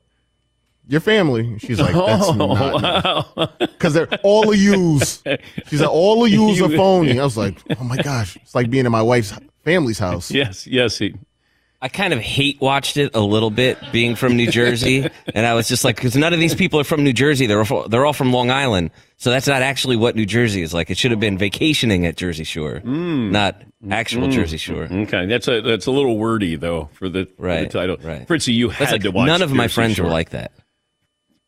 [0.89, 1.59] your family.
[1.59, 2.35] She's like, that's Oh,
[3.37, 5.23] not because they're all of yous.
[5.69, 7.19] She's like, all of yous are phony.
[7.19, 9.33] I was like, oh my gosh, it's like being in my wife's
[9.65, 10.31] family's house.
[10.31, 10.99] Yes, yes.
[10.99, 11.15] He,
[11.83, 15.53] I kind of hate watched it a little bit, being from New Jersey, and I
[15.53, 17.45] was just like, because none of these people are from New Jersey.
[17.47, 20.73] They're all, they're all from Long Island, so that's not actually what New Jersey is
[20.73, 20.89] like.
[20.91, 23.31] It should have been vacationing at Jersey Shore, mm.
[23.31, 24.33] not actual mm.
[24.33, 24.85] Jersey Shore.
[24.91, 27.99] okay, that's a that's a little wordy though for the, for the Right, title.
[28.03, 28.27] right.
[28.27, 29.27] Fritzy, you That's had like- to watch.
[29.27, 30.07] none of my friends Shore.
[30.07, 30.53] were like that.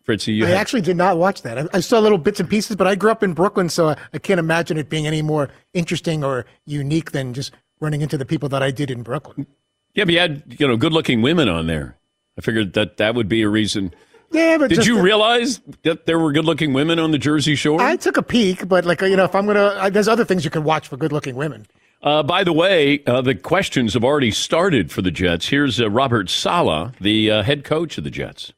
[0.06, 1.58] Fritzy, I actually did not watch that.
[1.58, 3.96] I, I saw little bits and pieces, but I grew up in Brooklyn, so I,
[4.14, 8.24] I can't imagine it being any more interesting or unique than just running into the
[8.24, 9.46] people that I did in Brooklyn.
[9.94, 11.98] yeah, but you had you know good looking women on there.
[12.38, 13.92] I figured that that would be a reason.
[14.30, 17.54] Yeah, but Did you the- realize that there were good looking women on the Jersey
[17.54, 17.80] Shore?
[17.80, 20.44] I took a peek, but like you know, if I'm gonna, I, there's other things
[20.44, 21.66] you can watch for good-looking women.
[22.02, 25.48] Uh, by the way, uh, the questions have already started for the Jets.
[25.48, 28.52] Here's uh, Robert Saleh, the uh, head coach of the Jets.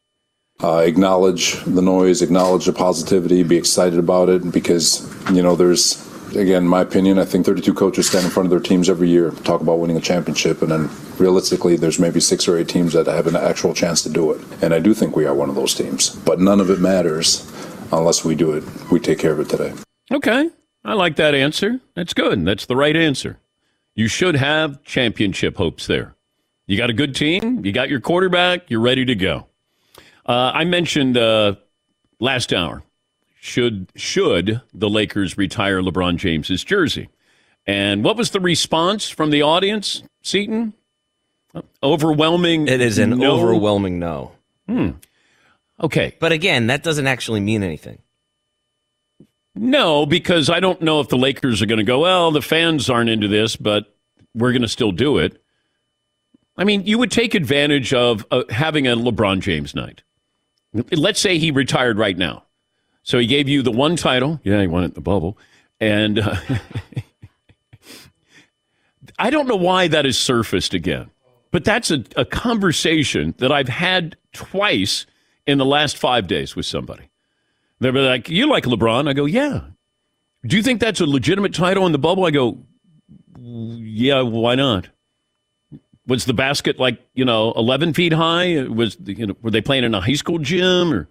[0.63, 6.05] Uh, acknowledge the noise, acknowledge the positivity, be excited about it because, you know, there's,
[6.35, 9.31] again, my opinion, I think 32 coaches stand in front of their teams every year,
[9.31, 13.07] talk about winning a championship, and then realistically, there's maybe six or eight teams that
[13.07, 14.41] have an actual chance to do it.
[14.61, 17.47] And I do think we are one of those teams, but none of it matters
[17.93, 18.65] unless we do it.
[18.91, 19.73] We take care of it today.
[20.11, 20.51] Okay,
[20.85, 21.81] I like that answer.
[21.95, 22.45] That's good.
[22.45, 23.39] That's the right answer.
[23.95, 26.15] You should have championship hopes there.
[26.67, 29.48] You got a good team, you got your quarterback, you're ready to go.
[30.29, 31.55] Uh, I mentioned uh,
[32.21, 32.83] last hour
[33.41, 37.09] should should the Lakers retire LeBron James's jersey,
[37.67, 40.03] and what was the response from the audience?
[40.23, 40.75] Seton,
[41.83, 42.69] overwhelming.
[42.69, 43.33] It is an no?
[43.33, 44.33] overwhelming no.
[44.69, 44.91] Hmm.
[45.81, 47.99] Okay, But again, that doesn't actually mean anything.
[49.55, 52.91] No, because I don't know if the Lakers are going to go, well, the fans
[52.91, 53.95] aren't into this, but
[54.35, 55.41] we're going to still do it.
[56.57, 60.03] I mean, you would take advantage of uh, having a LeBron James night.
[60.73, 62.45] Let's say he retired right now.
[63.03, 64.41] So he gave you the one title.
[64.45, 65.39] Yeah, he won it in the bubble.
[65.81, 66.37] And uh,
[69.19, 71.11] I don't know why that has surfaced again,
[71.51, 75.07] but that's a, a conversation that I've had twice
[75.47, 77.11] in the last five days with somebody.
[77.81, 79.61] They're like, "You like LeBron?" I go, "Yeah."
[80.47, 82.27] Do you think that's a legitimate title in the bubble?
[82.27, 82.59] I go,
[83.39, 84.89] "Yeah, why not?"
[86.09, 88.63] Was the basket like you know eleven feet high?
[88.63, 91.09] Was you know were they playing in a high school gym or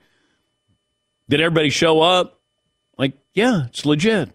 [1.30, 2.42] did everybody show up?
[2.98, 4.32] Like, yeah, it's legit.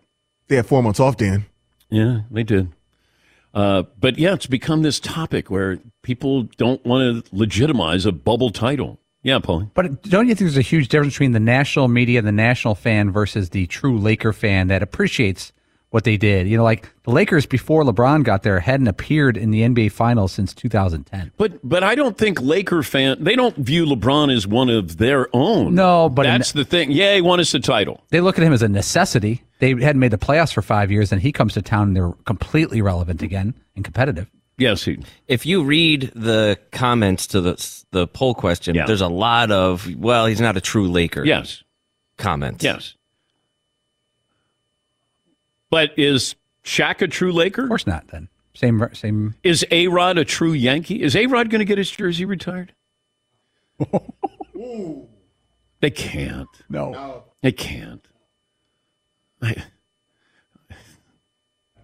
[0.48, 1.46] They had four months off, Dan.
[1.90, 2.68] Yeah, they did.
[3.54, 8.50] Uh, but yeah, it's become this topic where people don't want to legitimize a bubble
[8.50, 8.98] title.
[9.22, 9.70] Yeah, Paul.
[9.74, 12.74] But don't you think there's a huge difference between the national media, and the national
[12.74, 15.52] fan, versus the true Laker fan that appreciates
[15.92, 16.48] what they did?
[16.48, 20.32] You know, like the Lakers before LeBron got there hadn't appeared in the NBA Finals
[20.32, 21.32] since 2010.
[21.36, 25.28] But but I don't think Laker fan they don't view LeBron as one of their
[25.32, 25.74] own.
[25.74, 26.90] No, but that's the thing.
[26.90, 28.02] Yeah, he won us a title.
[28.10, 29.42] They look at him as a necessity.
[29.60, 32.12] They hadn't made the playoffs for five years, and he comes to town and they're
[32.24, 34.28] completely relevant again and competitive.
[34.58, 34.98] Yes, he.
[35.28, 38.86] If you read the comments to the the poll question, Yeah.
[38.86, 41.24] there's a lot of well, he's not a true Laker.
[41.24, 41.62] Yes.
[42.18, 42.62] Comments.
[42.62, 42.94] Yes.
[45.72, 47.62] But is Shaq a true Laker?
[47.62, 48.08] Of course not.
[48.08, 49.34] Then same same.
[49.42, 51.02] Is A Rod a true Yankee?
[51.02, 52.74] Is A Rod going to get his jersey retired?
[55.80, 56.46] they can't.
[56.68, 57.24] No.
[57.40, 58.06] They can't.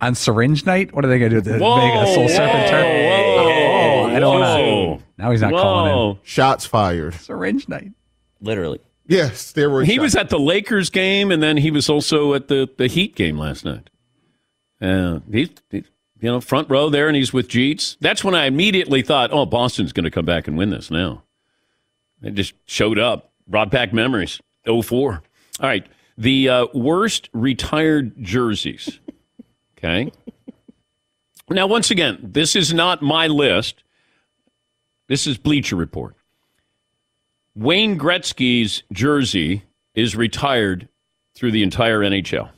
[0.03, 1.53] On syringe night, what are they going to do?
[1.53, 2.85] Make Whoa, a soul serpent turn?
[2.85, 4.94] whoa, Oh, I don't whoa.
[4.96, 5.03] know.
[5.16, 6.18] Now he's not calling Whoa.
[6.22, 7.14] Shots fired.
[7.14, 7.92] Syringe night.
[8.40, 8.81] Literally.
[9.08, 9.86] Yeah, steroid.
[9.86, 10.02] He shot.
[10.02, 13.38] was at the Lakers game, and then he was also at the, the Heat game
[13.38, 13.88] last night.
[14.80, 15.78] Uh, he's, he,
[16.20, 17.96] you know, front row there, and he's with Jeets.
[18.00, 21.24] That's when I immediately thought, oh, Boston's going to come back and win this now.
[22.20, 24.40] They just showed up, brought back memories.
[24.66, 25.22] 04.
[25.60, 25.86] All right.
[26.18, 29.00] The uh, worst retired jerseys.
[29.78, 30.12] Okay.
[31.48, 33.82] Now, once again, this is not my list.
[35.06, 36.14] This is Bleacher Report.
[37.54, 40.88] Wayne Gretzky's jersey is retired
[41.34, 42.50] through the entire NHL.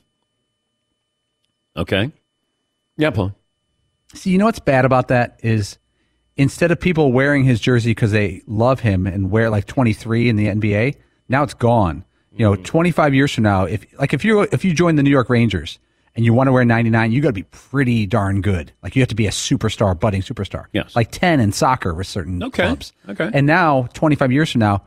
[1.76, 2.12] Okay.
[2.96, 3.32] Yeah, Paul.
[4.14, 5.78] See, you know what's bad about that is
[6.36, 10.36] instead of people wearing his jersey because they love him and wear like 23 in
[10.36, 10.96] the NBA,
[11.28, 12.04] now it's gone.
[12.32, 12.62] You know, mm-hmm.
[12.62, 15.78] 25 years from now, if like if you if you join the New York Rangers
[16.16, 18.72] and you want to wear 99, you got to be pretty darn good.
[18.82, 20.66] Like you have to be a superstar, budding superstar.
[20.72, 20.94] Yes.
[20.96, 22.64] Like 10 in soccer with certain Okay.
[22.66, 22.92] clubs.
[23.08, 23.30] Okay.
[23.32, 24.82] And now, 25 years from now,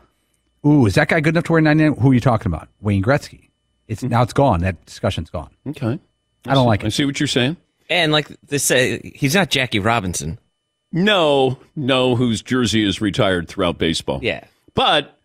[0.66, 1.98] ooh, is that guy good enough to wear 99?
[2.02, 2.68] Who are you talking about?
[2.82, 3.50] Wayne Gretzky.
[3.88, 4.08] It's Hmm.
[4.10, 4.62] now it's gone.
[4.62, 5.50] That discussion's gone.
[5.68, 6.00] Okay.
[6.46, 6.86] I don't like it.
[6.86, 6.92] I it.
[6.92, 7.58] see what you're saying.
[7.90, 10.40] And like they say, he's not Jackie Robinson.
[10.92, 14.20] No, no, whose jersey is retired throughout baseball.
[14.22, 14.44] Yeah.
[14.74, 15.18] But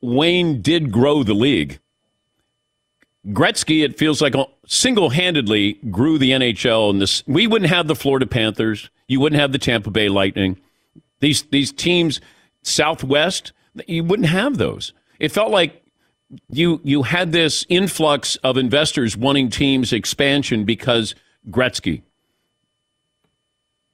[0.00, 1.78] Wayne did grow the league.
[3.28, 6.90] Gretzky, it feels like uh, single handedly grew the NHL.
[6.90, 8.90] And this, we wouldn't have the Florida Panthers.
[9.06, 10.58] You wouldn't have the Tampa Bay Lightning.
[11.20, 12.20] These these teams,
[12.62, 13.52] Southwest,
[13.86, 14.92] you wouldn't have those.
[15.20, 15.84] It felt like
[16.48, 21.14] you you had this influx of investors wanting teams expansion because
[21.48, 22.02] Gretzky.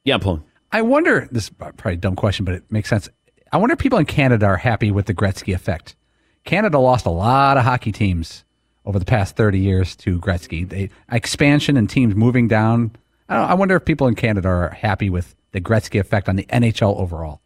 [0.04, 0.42] Yeah, Paul.
[0.72, 1.28] I wonder.
[1.30, 3.10] This is probably a dumb question, but it makes sense.
[3.52, 5.96] I wonder if people in Canada are happy with the Gretzky effect.
[6.44, 8.44] Canada lost a lot of hockey teams
[8.88, 10.68] over the past thirty years to Gretzky.
[10.68, 12.90] They, expansion and teams moving down.
[13.28, 16.36] I, don't, I wonder if people in Canada are happy with the Gretzky effect on
[16.36, 17.40] the NHL overall.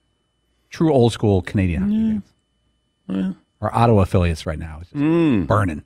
[0.70, 2.22] True old school Canadian hockey
[3.08, 3.36] fans.
[3.60, 4.78] Or Ottawa affiliates right now.
[4.80, 5.84] It's just burning.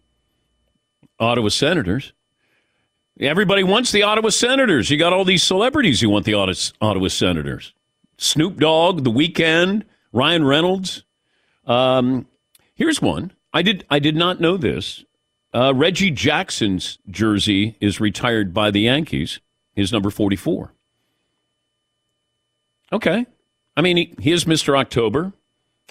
[1.19, 2.12] Ottawa Senators.
[3.19, 4.90] Everybody wants the Ottawa Senators.
[4.90, 7.73] You got all these celebrities who want the Ottawa, Ottawa Senators.
[8.19, 11.03] Snoop Dogg, The Weeknd, Ryan Reynolds.
[11.66, 12.27] Um,
[12.75, 13.33] here's one.
[13.53, 15.05] I did I did not know this.
[15.57, 19.40] Uh, Reggie Jackson's jersey is retired by the Yankees.
[19.73, 20.75] His number 44.
[22.92, 23.25] Okay.
[23.75, 24.77] I mean, he, he is Mr.
[24.79, 25.33] October.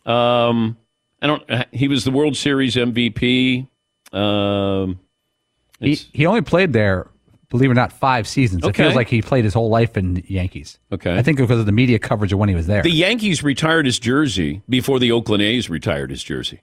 [0.06, 0.78] Um,
[1.20, 1.44] I don't.
[1.72, 3.68] He was the World Series MVP.
[4.14, 5.00] Um,
[5.80, 7.08] He, he only played there,
[7.50, 8.64] believe it or not, five seasons.
[8.64, 10.78] It feels like he played his whole life in Yankees.
[10.92, 11.16] Okay.
[11.16, 12.84] I think because of the media coverage of when he was there.
[12.84, 16.62] The Yankees retired his jersey before the Oakland A's retired his jersey.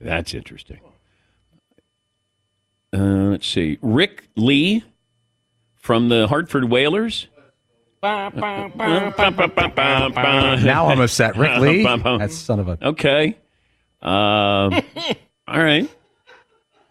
[0.00, 0.78] That's interesting.
[2.94, 3.78] Uh, let's see.
[3.82, 4.84] Rick Ley
[5.76, 7.26] from the Hartford Whalers.
[10.62, 11.36] now I'm upset.
[11.36, 11.82] Rick Lee?
[11.84, 12.78] That son of a.
[12.88, 13.36] Okay.
[14.02, 14.12] Um,
[15.48, 15.88] all right.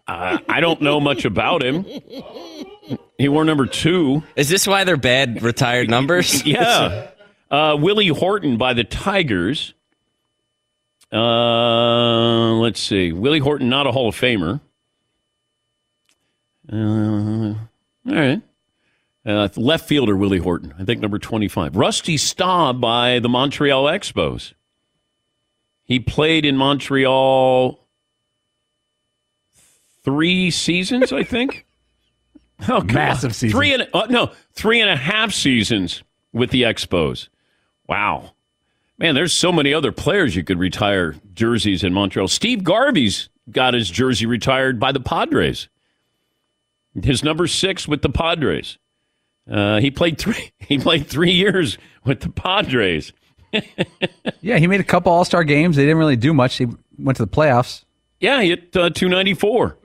[0.06, 1.86] Uh, I don't know much about him.
[3.16, 4.22] He wore number two.
[4.36, 6.44] Is this why they're bad retired numbers?
[6.46, 7.08] Yeah.
[7.50, 9.72] Uh, Willie Horton by the Tigers.
[11.12, 13.12] Uh, let's see.
[13.12, 14.60] Willie Horton, not a Hall of Famer.
[16.72, 17.54] Uh,
[18.08, 18.42] all right.
[19.26, 21.76] Uh, left fielder Willie Horton, I think number 25.
[21.76, 24.52] Rusty Staub by the Montreal Expos.
[25.84, 27.80] He played in Montreal
[30.02, 31.66] three seasons, I think.
[32.68, 33.58] Oh, Massive season.
[33.58, 37.28] Three and uh, no, three and a half seasons with the Expos.
[37.88, 38.30] Wow,
[38.96, 42.28] man, there's so many other players you could retire jerseys in Montreal.
[42.28, 45.68] Steve Garvey's got his jersey retired by the Padres.
[47.02, 48.78] His number six with the Padres.
[49.50, 50.52] Uh, he played three.
[50.64, 53.12] He played three years with the Padres.
[54.40, 55.76] Yeah, he made a couple All Star games.
[55.76, 56.56] They didn't really do much.
[56.56, 56.66] He
[56.98, 57.84] went to the playoffs.
[58.20, 59.78] Yeah, he hit uh, 294,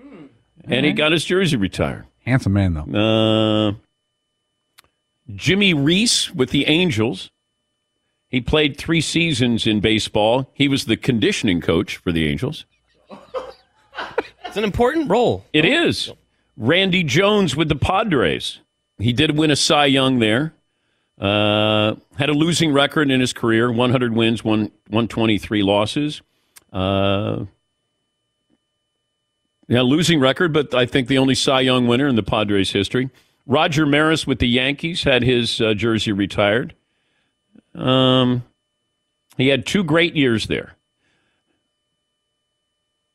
[0.65, 2.06] and he got his jersey retired.
[2.26, 3.69] Handsome man, though.
[3.69, 3.74] Uh,
[5.34, 7.32] Jimmy Reese with the Angels.
[8.28, 10.50] He played three seasons in baseball.
[10.54, 12.65] He was the conditioning coach for the Angels.
[14.45, 15.45] It's an important role.
[15.54, 16.12] It is.
[16.60, 18.60] Randy Jones with the Padres.
[18.98, 20.54] He did win a Cy Young there.
[21.17, 26.22] Uh, had a losing record in his career 100 wins, one, 123 losses.
[26.74, 27.45] Uh,
[29.69, 33.10] yeah, losing record, but I think the only Cy Young winner in the Padres history.
[33.48, 36.76] Roger Maris with the Yankees had his uh, jersey retired.
[37.74, 38.43] Um,
[39.38, 40.76] he had two great years there.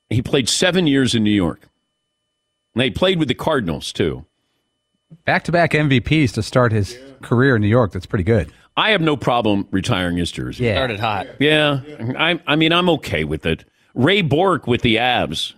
[0.08, 1.68] He played seven years in New York.
[2.74, 4.26] And he played with the Cardinals, too.
[5.24, 7.92] Back to back MVPs to start his career in New York.
[7.92, 8.52] That's pretty good.
[8.76, 10.64] I have no problem retiring his jersey.
[10.64, 10.74] Yeah.
[10.74, 11.26] Started hot.
[11.38, 11.80] Yeah,
[12.18, 13.64] I, I mean, I'm okay with it.
[13.94, 15.54] Ray Bourque with the Avs.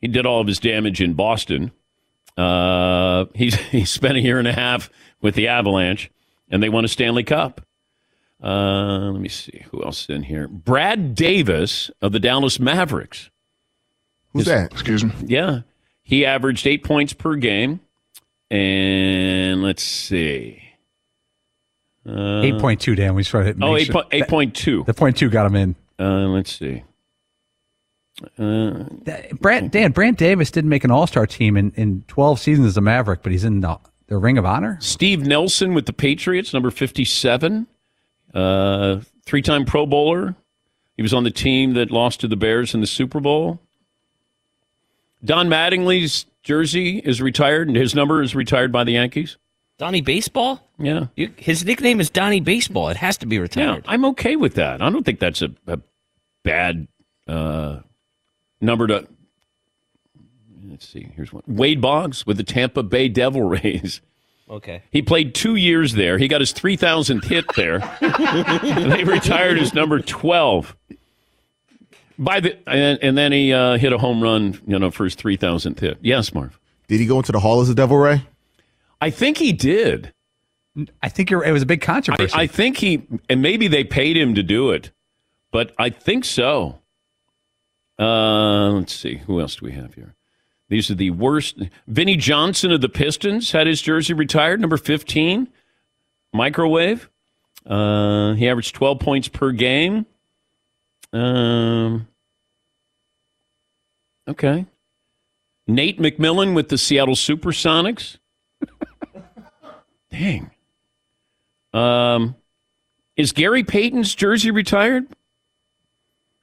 [0.00, 1.72] He did all of his damage in Boston.
[2.36, 6.10] Uh, he, he spent a year and a half with the Avalanche,
[6.48, 7.62] and they won a Stanley Cup.
[8.42, 10.46] Uh, let me see who else is in here.
[10.46, 13.30] Brad Davis of the Dallas Mavericks.
[14.32, 14.72] Who's that?
[14.72, 15.12] Excuse me.
[15.24, 15.62] Yeah,
[16.06, 17.80] he averaged eight points per game,
[18.48, 20.62] and let's see.
[22.08, 23.16] Uh, Eight point two, Dan.
[23.16, 23.58] We started.
[23.60, 24.86] Oh, eight point- 8.2.
[24.86, 25.76] The point two got him in.
[25.98, 26.84] Uh, let's see.
[28.38, 32.76] Uh, Dan, Brad Davis didn't make an All Star team in, in twelve seasons as
[32.76, 34.78] a Maverick, but he's in the, the Ring of Honor.
[34.80, 37.66] Steve Nelson with the Patriots, number 57.
[38.32, 40.36] Uh, Three time Pro Bowler.
[40.96, 43.60] He was on the team that lost to the Bears in the Super Bowl.
[45.24, 49.36] Don Mattingly's jersey is retired, and his number is retired by the Yankees.
[49.78, 50.66] Donnie Baseball?
[50.78, 51.06] Yeah.
[51.16, 52.88] You, his nickname is Donnie Baseball.
[52.88, 53.84] It has to be Yeah, retired.
[53.88, 54.80] I'm okay with that.
[54.80, 55.78] I don't think that's a, a
[56.44, 56.88] bad
[57.28, 57.80] uh,
[58.60, 59.06] number to.
[60.68, 61.08] Let's see.
[61.14, 61.42] Here's one.
[61.46, 64.00] Wade Boggs with the Tampa Bay Devil Rays.
[64.48, 64.82] Okay.
[64.90, 66.18] He played two years there.
[66.18, 67.80] He got his 3,000th hit there.
[68.00, 70.76] and they retired his number 12.
[72.18, 75.14] By the and, and then he uh, hit a home run, you know, for his
[75.16, 75.98] 3,000th hit.
[76.00, 76.58] Yes, Marv.
[76.88, 78.22] Did he go into the Hall as a Devil Ray?
[79.00, 80.12] I think he did.
[81.02, 82.34] I think you're, it was a big I, controversy.
[82.34, 84.90] I think he, and maybe they paid him to do it,
[85.50, 86.80] but I think so.
[87.98, 89.16] Uh, let's see.
[89.26, 90.14] Who else do we have here?
[90.68, 91.58] These are the worst.
[91.86, 95.48] Vinny Johnson of the Pistons had his jersey retired, number 15.
[96.32, 97.08] Microwave.
[97.64, 100.06] Uh, he averaged 12 points per game.
[101.16, 102.08] Um,
[104.28, 104.66] okay.
[105.66, 108.18] Nate McMillan with the Seattle Supersonics.
[110.10, 110.50] Dang.
[111.72, 112.36] Um,
[113.16, 115.06] is Gary Payton's jersey retired?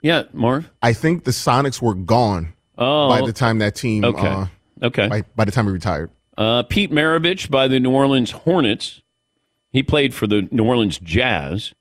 [0.01, 0.69] Yeah, Marv.
[0.81, 4.03] I think the Sonics were gone Oh, by the time that team.
[4.03, 4.27] Okay.
[4.27, 4.45] Uh,
[4.81, 5.07] okay.
[5.07, 6.09] by, by the time he retired.
[6.37, 9.01] Uh, Pete Maravich by the New Orleans Hornets.
[9.71, 11.73] He played for the New Orleans Jazz.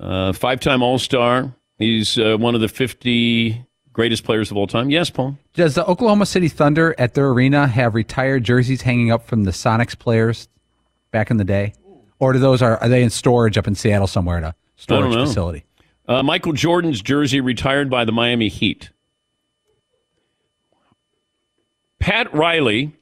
[0.00, 1.54] Uh, five-time All-Star.
[1.78, 4.90] He's uh, one of the 50 greatest players of all time.
[4.90, 5.38] Yes, Paul.
[5.54, 9.50] Does the Oklahoma City Thunder at their arena have retired jerseys hanging up from the
[9.50, 10.48] Sonics players
[11.10, 11.72] back in the day,
[12.18, 15.14] or do those are are they in storage up in Seattle somewhere at a storage
[15.14, 15.64] facility?
[16.06, 18.90] Uh, Michael Jordan's jersey retired by the Miami Heat.
[21.98, 22.92] Pat Riley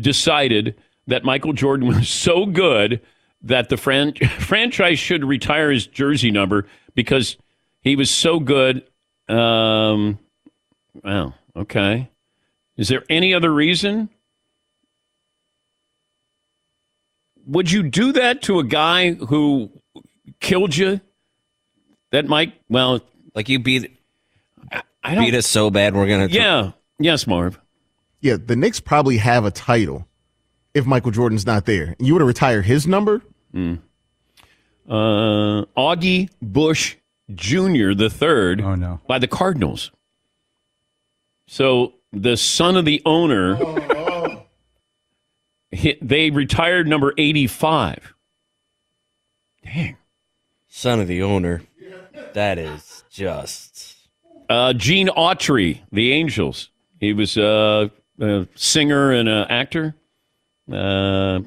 [0.00, 0.74] decided
[1.06, 3.00] that Michael Jordan was so good
[3.42, 7.36] that the fran- franchise should retire his jersey number because
[7.80, 8.84] he was so good.
[9.28, 10.18] Um,
[11.02, 12.10] well, okay.
[12.76, 14.08] Is there any other reason?
[17.46, 19.70] Would you do that to a guy who
[20.40, 21.00] killed you?
[22.10, 23.00] That might, well,
[23.34, 23.98] like you beat,
[25.02, 26.28] I don't, beat us so bad we're gonna.
[26.28, 26.72] yeah.
[26.98, 27.60] Yes, Marv.
[28.20, 30.08] Yeah, the Knicks probably have a title
[30.74, 31.94] if Michael Jordan's not there.
[31.98, 33.22] You would have retired his number?
[33.54, 33.78] Mm.
[34.88, 36.96] Uh, Augie Busch
[37.34, 37.92] Jr.
[37.94, 38.60] the third.
[38.60, 39.00] Oh no!
[39.06, 39.90] By the Cardinals.
[41.46, 43.58] So the son of the owner,
[45.70, 48.14] hit, they retired number eighty-five.
[49.64, 49.96] Dang.
[50.68, 51.62] Son of the owner.
[52.34, 53.96] That is just.
[54.48, 56.70] Uh, Gene Autry, The Angels.
[57.00, 57.88] He was uh,
[58.20, 59.94] a singer and an actor,
[60.72, 61.40] uh,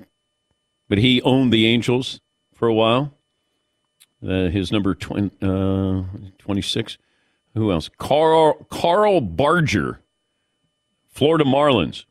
[0.87, 2.21] but he owned the Angels
[2.53, 3.13] for a while.
[4.23, 6.03] Uh, his number tw- uh,
[6.37, 6.97] 26.
[7.55, 7.89] Who else?
[7.97, 9.99] Carl, Carl Barger,
[11.09, 12.05] Florida Marlins.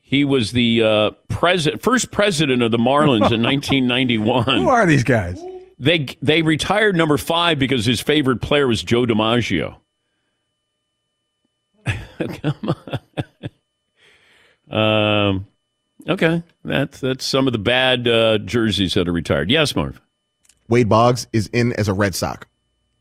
[0.00, 4.44] He was the uh, president, first president of the Marlins in 1991.
[4.44, 5.42] Who are these guys?
[5.78, 9.76] They they retired number five because his favorite player was Joe DiMaggio.
[12.42, 12.74] Come
[14.70, 15.28] on.
[15.28, 15.46] Um,
[16.08, 19.50] okay, that's that's some of the bad uh, jerseys that are retired.
[19.50, 20.00] Yes, Marv.
[20.68, 22.46] Wade Boggs is in as a Red Sox.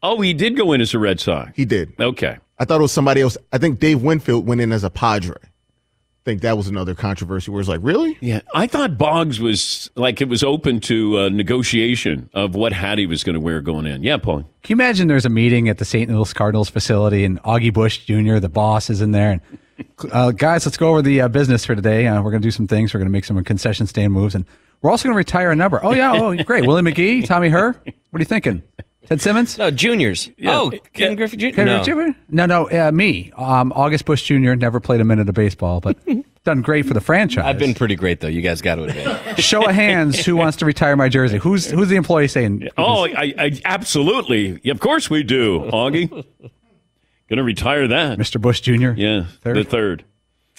[0.04, 1.52] Oh, he did go in as a Red Sox.
[1.56, 1.94] He did.
[2.00, 2.38] Okay.
[2.60, 3.38] I thought it was somebody else.
[3.52, 5.36] I think Dave Winfield went in as a Padre.
[5.42, 8.18] I think that was another controversy where it's like, really?
[8.20, 12.98] Yeah, I thought Boggs was like it was open to uh, negotiation of what hat
[12.98, 14.02] he was going to wear going in.
[14.02, 14.40] Yeah, Paul.
[14.64, 16.10] Can you imagine there's a meeting at the St.
[16.10, 19.42] Louis Cardinals facility and Augie Busch Jr., the boss, is in there and
[20.12, 22.08] uh, guys, let's go over the uh, business for today.
[22.08, 22.94] Uh, we're going to do some things.
[22.94, 24.46] We're going to make some concession stand moves, and
[24.86, 25.80] we're also going to retire a number.
[25.84, 27.70] Oh yeah, oh great, Willie McGee, Tommy Herr.
[27.72, 27.84] What
[28.14, 28.62] are you thinking?
[29.08, 29.58] Ted Simmons?
[29.58, 30.30] No, juniors.
[30.46, 31.50] Oh, Ken Griffey Jr.
[31.56, 31.84] Ken No.
[31.84, 32.18] Griffey Jr.?
[32.30, 34.54] No, no, uh, me, um, August Busch Jr.
[34.54, 35.98] Never played a minute of baseball, but
[36.44, 37.46] done great for the franchise.
[37.46, 38.28] I've been pretty great though.
[38.28, 39.40] You guys got to admit.
[39.44, 41.38] Show of hands, who wants to retire my jersey?
[41.40, 42.70] Who's who's the employee saying?
[42.78, 44.62] Oh, I, I absolutely.
[44.70, 46.10] Of course we do, Augie.
[47.28, 48.40] Going to retire that, Mr.
[48.40, 48.92] Busch Jr.
[48.92, 49.58] Yeah, Third.
[49.58, 50.06] the third.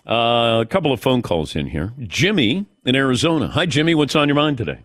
[0.06, 1.92] Uh, a couple of phone calls in here.
[1.98, 3.48] Jimmy in Arizona.
[3.48, 3.94] Hi, Jimmy.
[3.94, 4.84] What's on your mind today?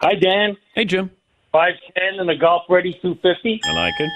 [0.00, 0.56] Hi, Dan.
[0.74, 1.10] Hey, Jim.
[1.52, 3.60] 5'10 and a golf ready 250.
[3.64, 4.10] I like it.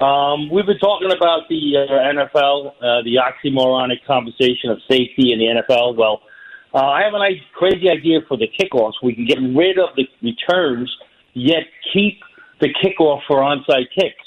[0.00, 5.38] Um, we've been talking about the uh, NFL, uh, the oxymoronic conversation of safety in
[5.38, 5.96] the NFL.
[5.96, 6.20] Well,
[6.74, 8.94] uh, I have a nice, crazy idea for the kickoffs.
[9.02, 10.94] We can get rid of the returns,
[11.34, 12.18] yet keep
[12.60, 14.24] the kickoff for onside kicks.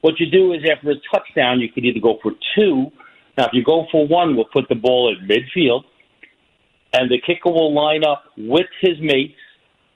[0.00, 2.90] What you do is after the touchdown, you can either go for two.
[3.36, 5.84] Now, if you go for one, we'll put the ball at midfield,
[6.92, 9.38] and the kicker will line up with his mates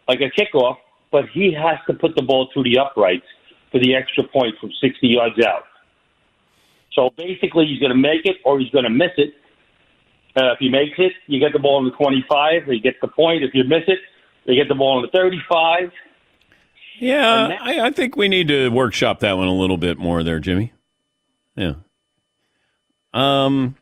[0.07, 0.77] like a kickoff,
[1.11, 3.27] but he has to put the ball through the uprights
[3.73, 5.65] for the extra point from 60 yards out.
[6.93, 9.35] So basically, he's going to make it or he's going to miss it.
[10.37, 13.09] Uh, if he makes it, you get the ball on the 25, he gets the
[13.09, 13.43] point.
[13.43, 13.99] If you miss it,
[14.45, 15.91] you get the ball on the 35.
[16.99, 20.39] Yeah, I, I think we need to workshop that one a little bit more there,
[20.39, 20.73] Jimmy.
[21.57, 21.75] Yeah.
[23.13, 23.77] Um,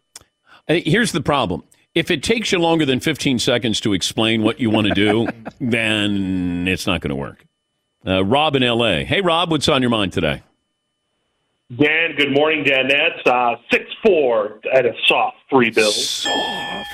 [0.66, 1.64] here's the problem.
[1.94, 5.28] If it takes you longer than 15 seconds to explain what you want to do,
[5.60, 7.44] then it's not going to work.
[8.06, 9.04] Uh, Rob in L.A.
[9.04, 10.42] Hey, Rob, what's on your mind today?
[11.76, 13.26] Dan, good morning, Danettes.
[13.26, 16.06] Uh, six four at a soft three bills.
[16.06, 16.88] Soft.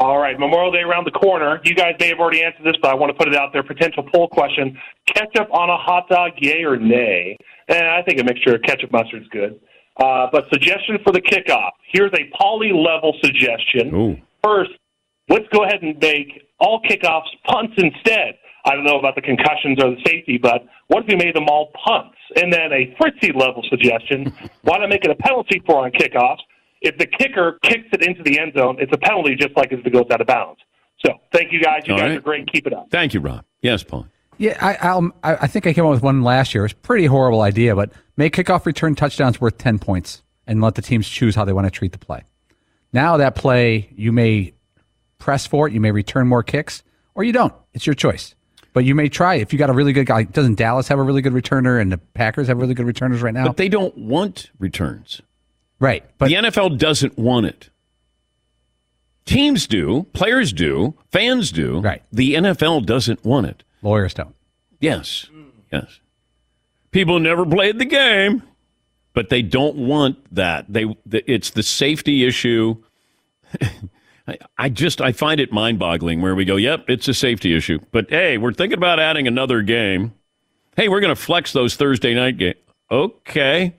[0.00, 1.60] All right, Memorial Day around the corner.
[1.62, 3.62] You guys may have already answered this, but I want to put it out there.
[3.62, 7.36] Potential poll question: Ketchup on a hot dog, yay or nay?
[7.68, 9.60] And I think a mixture of ketchup mustard is good.
[9.98, 13.94] Uh, but suggestion for the kickoff: Here's a Paulie level suggestion.
[13.94, 14.16] Ooh.
[14.42, 14.70] First,
[15.28, 18.38] let's go ahead and make all kickoffs punts instead.
[18.64, 21.48] I don't know about the concussions or the safety, but what if we made them
[21.48, 22.16] all punts?
[22.36, 24.32] And then a Fritzy level suggestion:
[24.62, 26.40] Why not make it a penalty for on kickoffs?
[26.80, 29.84] If the kicker kicks it into the end zone, it's a penalty just like if
[29.84, 30.60] it goes out of bounds.
[31.04, 31.82] So, thank you guys.
[31.86, 32.18] You All guys right.
[32.18, 32.50] are great.
[32.52, 32.88] Keep it up.
[32.90, 33.44] Thank you, Rob.
[33.62, 34.06] Yes, Paul.
[34.38, 36.62] Yeah, I, I'll, I I think I came up with one last year.
[36.62, 40.62] It was a pretty horrible idea, but make kickoff return touchdowns worth 10 points and
[40.62, 42.22] let the teams choose how they want to treat the play.
[42.92, 44.54] Now, that play, you may
[45.18, 46.82] press for it, you may return more kicks,
[47.14, 47.52] or you don't.
[47.74, 48.34] It's your choice.
[48.72, 50.22] But you may try if you got a really good guy.
[50.24, 53.34] Doesn't Dallas have a really good returner and the Packers have really good returners right
[53.34, 53.46] now?
[53.46, 55.20] But they don't want returns.
[55.80, 56.04] Right.
[56.18, 57.70] But the NFL doesn't want it.
[59.24, 61.80] Teams do, players do, fans do.
[61.80, 62.02] Right.
[62.12, 63.62] The NFL doesn't want it.
[63.82, 64.34] Lawyers don't.
[64.80, 65.26] Yes.
[65.72, 66.00] Yes.
[66.90, 68.42] People never played the game,
[69.14, 70.66] but they don't want that.
[70.68, 72.76] They it's the safety issue.
[74.58, 78.10] I- just I find it mind-boggling where we go, "Yep, it's a safety issue." But
[78.10, 80.12] hey, we're thinking about adding another game.
[80.76, 82.56] Hey, we're going to flex those Thursday night games.
[82.90, 83.74] Okay.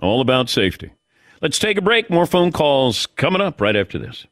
[0.00, 0.92] All about safety.
[1.42, 2.10] Let's take a break.
[2.10, 4.26] More phone calls coming up right after this.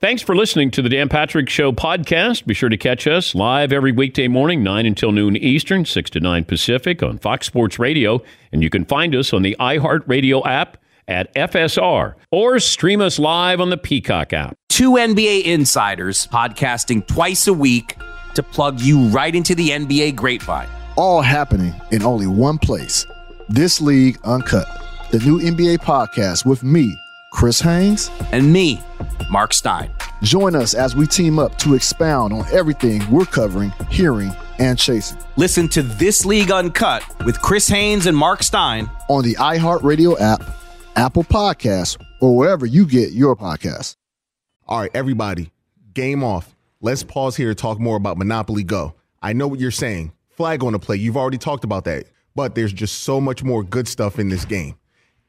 [0.00, 2.46] Thanks for listening to the Dan Patrick Show podcast.
[2.46, 6.20] Be sure to catch us live every weekday morning, 9 until noon Eastern, 6 to
[6.20, 8.22] 9 Pacific on Fox Sports Radio.
[8.50, 13.60] And you can find us on the iHeartRadio app at FSR or stream us live
[13.60, 14.56] on the Peacock app.
[14.70, 17.96] Two NBA insiders podcasting twice a week
[18.34, 20.68] to plug you right into the NBA grapevine.
[20.96, 23.06] All happening in only one place.
[23.48, 24.66] This League Uncut,
[25.10, 26.96] the new NBA podcast with me,
[27.32, 28.80] Chris Haynes, and me,
[29.28, 29.90] Mark Stein.
[30.22, 35.18] Join us as we team up to expound on everything we're covering, hearing, and chasing.
[35.36, 40.44] Listen to This League Uncut with Chris Haynes and Mark Stein on the iHeartRadio app,
[40.94, 43.96] Apple Podcasts, or wherever you get your podcasts.
[44.68, 45.50] All right, everybody,
[45.92, 46.54] game off.
[46.80, 48.94] Let's pause here to talk more about Monopoly Go.
[49.20, 50.12] I know what you're saying.
[50.28, 50.96] Flag on the play.
[50.96, 52.04] You've already talked about that.
[52.36, 54.76] But there's just so much more good stuff in this game.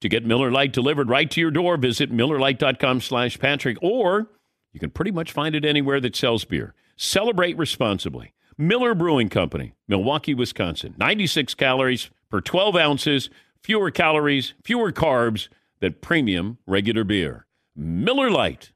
[0.00, 4.28] To get Miller Lite delivered right to your door, visit MillerLite.com slash Patrick, or
[4.72, 6.74] you can pretty much find it anywhere that sells beer.
[6.96, 8.32] Celebrate responsibly.
[8.58, 10.94] Miller Brewing Company, Milwaukee, Wisconsin.
[10.98, 13.30] 96 calories per 12 ounces,
[13.62, 15.48] fewer calories, fewer carbs
[15.80, 17.46] than premium regular beer.
[17.74, 18.72] Miller Lite.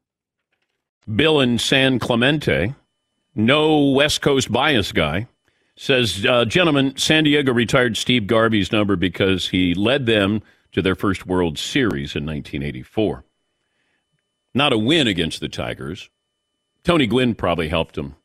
[1.14, 2.74] Bill in San Clemente,
[3.34, 5.26] no West Coast bias guy,
[5.76, 10.42] says, uh, gentlemen, San Diego retired Steve Garvey's number because he led them
[10.72, 13.24] to their first World Series in 1984.
[14.54, 16.10] Not a win against the Tigers.
[16.82, 18.16] Tony Gwynn probably helped them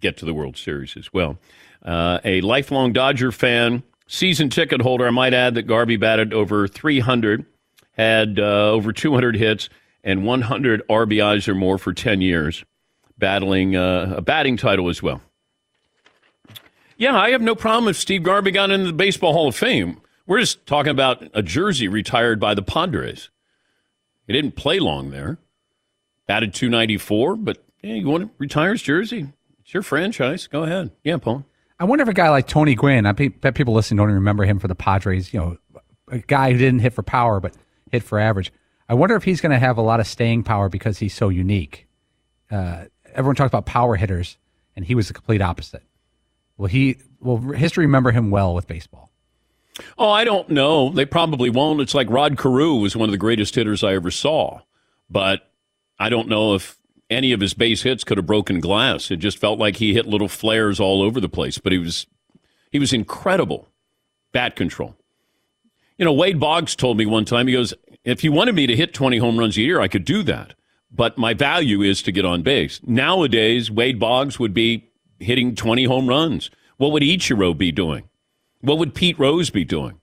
[0.00, 1.38] get to the World Series as well.
[1.82, 5.06] Uh, a lifelong Dodger fan, season ticket holder.
[5.06, 7.44] I might add that Garvey batted over 300,
[7.92, 9.68] had uh, over 200 hits,
[10.02, 12.64] and 100 RBIs or more for 10 years,
[13.18, 15.20] battling uh, a batting title as well.
[16.96, 20.00] Yeah, I have no problem if Steve Garvey got into the Baseball Hall of Fame.
[20.30, 23.30] We're just talking about a jersey retired by the Padres.
[24.28, 25.38] He didn't play long there.
[26.28, 29.26] Batted 294, but yeah, you want to retire his jersey?
[29.58, 30.46] It's your franchise.
[30.46, 30.92] Go ahead.
[31.02, 31.44] Yeah, Paul.
[31.80, 34.44] I wonder if a guy like Tony Gwynn, I bet people listening don't even remember
[34.44, 35.56] him for the Padres, you know,
[36.06, 37.56] a guy who didn't hit for power but
[37.90, 38.52] hit for average.
[38.88, 41.28] I wonder if he's going to have a lot of staying power because he's so
[41.28, 41.88] unique.
[42.52, 44.38] Uh, everyone talks about power hitters,
[44.76, 45.82] and he was the complete opposite.
[46.56, 46.98] Will he?
[47.18, 49.09] Will history remember him well with baseball?
[49.96, 50.90] Oh, I don't know.
[50.90, 51.80] They probably won't.
[51.80, 54.60] It's like Rod Carew was one of the greatest hitters I ever saw,
[55.08, 55.50] but
[55.98, 56.76] I don't know if
[57.08, 59.10] any of his base hits could have broken glass.
[59.10, 62.06] It just felt like he hit little flares all over the place, but he was
[62.70, 63.68] he was incredible
[64.32, 64.96] bat control.
[65.98, 68.76] You know, Wade Boggs told me one time, he goes, if you wanted me to
[68.76, 70.54] hit 20 home runs a year, I could do that.
[70.90, 72.80] But my value is to get on base.
[72.84, 76.50] Nowadays, Wade Boggs would be hitting 20 home runs.
[76.78, 78.08] What would Ichiro be doing?
[78.60, 80.00] What would Pete Rose be doing?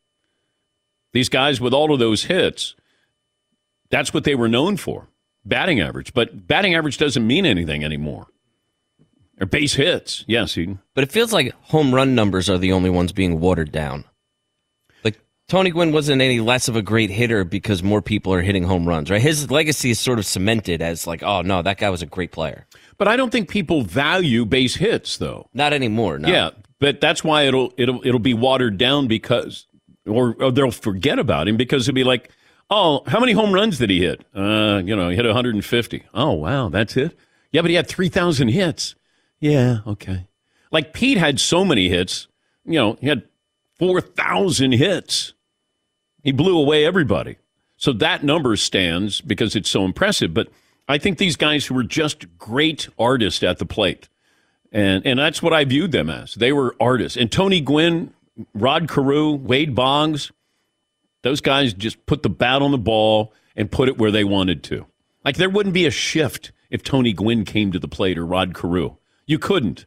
[1.13, 2.75] These guys with all of those hits,
[3.89, 5.07] That's what they were known for,
[5.45, 6.13] batting average.
[6.13, 8.27] But batting average doesn't mean anything anymore.
[9.39, 10.79] Or base hits, yes, Seton.
[10.95, 14.03] But it feels like home run numbers are the only ones being watered down.
[15.03, 18.63] Like Tony Gwynn wasn't any less of a great hitter because more people are hitting
[18.63, 19.21] home runs, right?
[19.21, 22.31] His legacy is sort of cemented as like, oh no, that guy was a great
[22.31, 22.65] player.
[22.97, 25.47] But I don't think people value base hits, though.
[25.53, 26.17] Not anymore.
[26.17, 26.29] No.
[26.29, 26.49] Yeah,
[26.79, 29.67] but that's why it'll it'll it'll be watered down because,
[30.05, 32.29] or, or they'll forget about him because it'll be like,
[32.69, 34.23] oh, how many home runs did he hit?
[34.35, 36.03] Uh, you know, he hit 150.
[36.13, 37.17] Oh wow, that's it.
[37.51, 38.95] Yeah, but he had 3,000 hits.
[39.39, 40.27] Yeah, okay.
[40.71, 42.27] Like Pete had so many hits.
[42.65, 43.23] You know, he had
[43.79, 45.33] 4,000 hits.
[46.23, 47.37] He blew away everybody.
[47.77, 50.33] So that number stands because it's so impressive.
[50.33, 50.49] But
[50.87, 54.09] I think these guys who were just great artists at the plate,
[54.71, 56.35] and and that's what I viewed them as.
[56.35, 57.17] They were artists.
[57.17, 58.13] And Tony Gwynn,
[58.53, 60.31] Rod Carew, Wade Boggs,
[61.23, 64.63] those guys just put the bat on the ball and put it where they wanted
[64.65, 64.85] to.
[65.25, 68.53] Like there wouldn't be a shift if Tony Gwynn came to the plate or Rod
[68.53, 68.97] Carew.
[69.25, 69.85] You couldn't.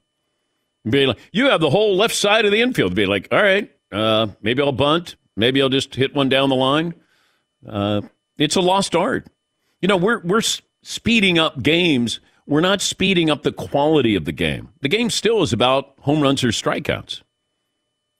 [0.88, 2.94] Be like, you have the whole left side of the infield.
[2.94, 5.16] Be like, all right, uh, maybe I'll bunt.
[5.36, 6.94] Maybe I'll just hit one down the line.
[7.66, 8.02] Uh,
[8.38, 9.26] it's a lost art.
[9.82, 10.42] You know, we're we're
[10.82, 12.20] speeding up games.
[12.50, 14.70] We're not speeding up the quality of the game.
[14.80, 17.22] The game still is about home runs or strikeouts.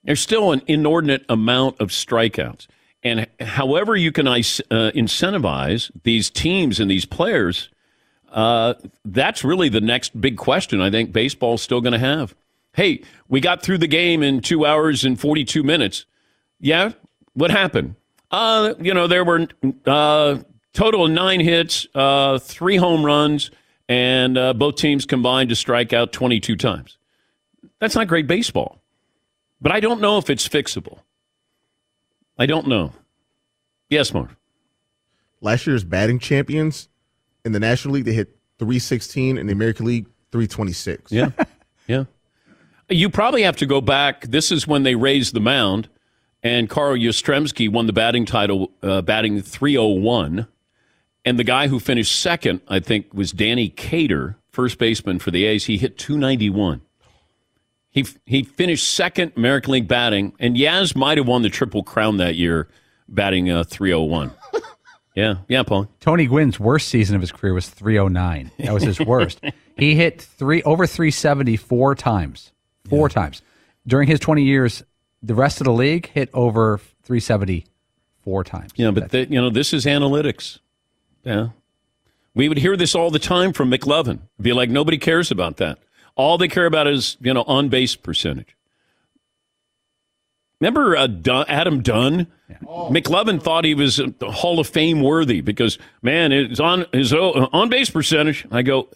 [0.05, 2.69] There's still an inordinate amount of strikeouts.
[3.03, 7.71] And however you can uh, incentivize these teams and these players,
[8.31, 8.75] uh,
[9.05, 12.37] that's really the next big question I think baseball's still going to have.
[12.75, 16.05] Hey, we got through the game in two hours and 42 minutes.
[16.61, 16.93] Yeah,
[17.33, 17.97] what happened?
[18.31, 19.49] Uh, you know, there were
[19.87, 20.39] uh,
[20.73, 23.51] total nine hits, uh, three home runs,
[23.91, 26.97] and uh, both teams combined to strike out 22 times.
[27.81, 28.81] That's not great baseball.
[29.61, 31.01] But I don't know if it's fixable.
[32.39, 32.93] I don't know.
[33.91, 34.31] Yes, Mark.
[35.41, 36.89] Last year's batting champions
[37.45, 41.11] in the National League, they hit 316, in the American League, 326.
[41.11, 41.31] Yeah.
[41.89, 42.05] yeah.
[42.89, 44.27] You probably have to go back.
[44.27, 45.89] This is when they raised the mound,
[46.45, 50.47] and Carl Yastrzemski won the batting title, uh, batting 301.
[51.25, 55.45] And the guy who finished second, I think, was Danny Cater, first baseman for the
[55.45, 55.67] A's.
[55.67, 56.81] He hit 291.
[57.91, 62.19] He he finished second American League batting, and Yaz might have won the Triple Crown
[62.19, 62.69] that year,
[63.09, 64.31] batting uh, 301.
[65.17, 65.89] yeah, yeah, Paul.
[65.99, 68.53] Tony Gwynn's worst season of his career was 309.
[68.59, 69.41] That was his worst.
[69.77, 72.53] he hit three over 370 four times,
[72.89, 73.15] four yeah.
[73.15, 73.43] times
[73.87, 74.85] during his 20 years.
[75.23, 77.67] The rest of the league hit over 370
[78.23, 78.71] four times.
[78.77, 80.61] Yeah, but the, you know this is analytics.
[81.25, 81.49] Yeah,
[82.35, 84.21] we would hear this all the time from McLovin.
[84.41, 85.79] Be like, nobody cares about that.
[86.17, 88.57] All they care about is, you know, on base percentage.
[90.61, 92.27] Remember uh, Dunn, Adam Dunn?
[92.49, 92.57] Yeah.
[92.67, 92.91] Oh.
[92.91, 97.71] McLovin thought he was Hall of Fame worthy because, man, it's on his uh, on
[97.71, 98.47] base percentage.
[98.51, 98.89] I go,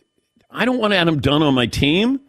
[0.51, 2.21] I don't want Adam Dunn on my team.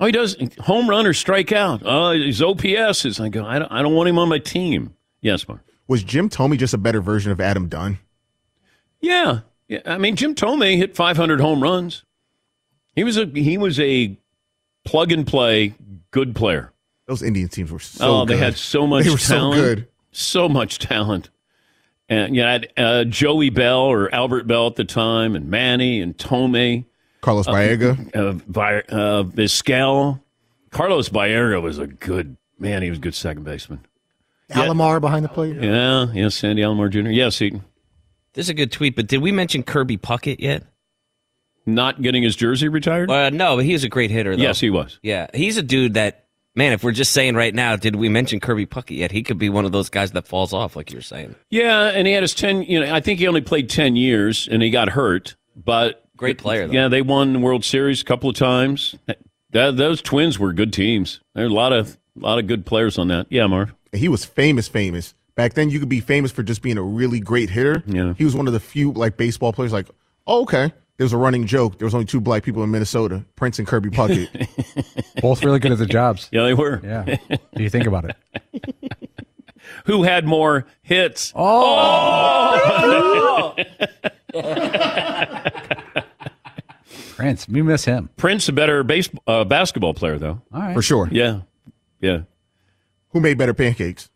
[0.00, 1.82] Oh, he does home run or strike out.
[1.84, 3.20] Oh, his OPS is.
[3.20, 4.94] I go, I don't, I don't want him on my team.
[5.20, 5.60] Yes, Mark.
[5.86, 7.98] Was Jim Thome just a better version of Adam Dunn?
[9.04, 9.40] Yeah.
[9.68, 9.80] yeah.
[9.86, 12.04] I mean, Jim Thome hit 500 home runs.
[12.94, 14.16] He was a he was a
[14.84, 15.74] plug and play
[16.10, 16.72] good player.
[17.06, 18.22] Those Indian teams were so.
[18.22, 19.04] Oh, they had so much.
[19.04, 19.88] They were talent, so good.
[20.12, 21.30] So much talent.
[22.08, 26.00] And you know, had, uh, Joey Belle or Albert Belle at the time, and Manny
[26.00, 26.84] and Thome,
[27.20, 30.20] Carlos Baerga, uh, uh, uh, Vizquel.
[30.70, 32.82] Carlos Baerga was a good man.
[32.82, 33.80] He was a good second baseman.
[34.50, 34.98] Alomar yeah.
[34.98, 35.56] behind the plate.
[35.56, 37.10] Yeah, yeah, Sandy Alomar Jr.
[37.10, 37.64] Yes, Seton.
[38.34, 40.64] This is a good tweet, but did we mention Kirby Puckett yet?
[41.66, 43.10] not getting his jersey retired?
[43.10, 44.36] Uh, no, but he was a great hitter.
[44.36, 44.42] Though.
[44.42, 44.98] Yes, he was.
[45.02, 46.72] Yeah, he's a dude that man.
[46.72, 49.12] If we're just saying right now, did we mention Kirby Puckett yet?
[49.12, 51.34] He could be one of those guys that falls off, like you're saying.
[51.50, 52.62] Yeah, and he had his ten.
[52.62, 55.36] You know, I think he only played ten years, and he got hurt.
[55.56, 56.66] But great player.
[56.66, 56.74] Though.
[56.74, 58.94] Yeah, they won the World Series a couple of times.
[59.50, 61.20] That, those Twins were good teams.
[61.34, 63.26] There are a lot of a lot of good players on that.
[63.30, 63.74] Yeah, Marv.
[63.92, 65.14] He was famous, famous.
[65.36, 67.82] Back then, you could be famous for just being a really great hitter.
[67.86, 68.14] Yeah.
[68.16, 69.72] He was one of the few like baseball players.
[69.72, 69.88] Like,
[70.26, 71.78] oh, okay, there was a running joke.
[71.78, 74.28] There was only two black people in Minnesota, Prince and Kirby Puckett.
[75.20, 76.28] Both really good at their jobs.
[76.30, 76.80] Yeah, they were.
[76.84, 77.16] Yeah.
[77.54, 78.16] Do you think about it?
[79.86, 81.32] Who had more hits?
[81.34, 82.60] Oh!
[84.34, 84.34] oh!
[87.16, 88.10] Prince, we miss him.
[88.16, 90.42] Prince, a better base, uh, basketball player, though.
[90.52, 90.74] All right.
[90.74, 91.08] For sure.
[91.10, 91.40] Yeah.
[92.00, 92.22] Yeah.
[93.10, 94.10] Who made better pancakes?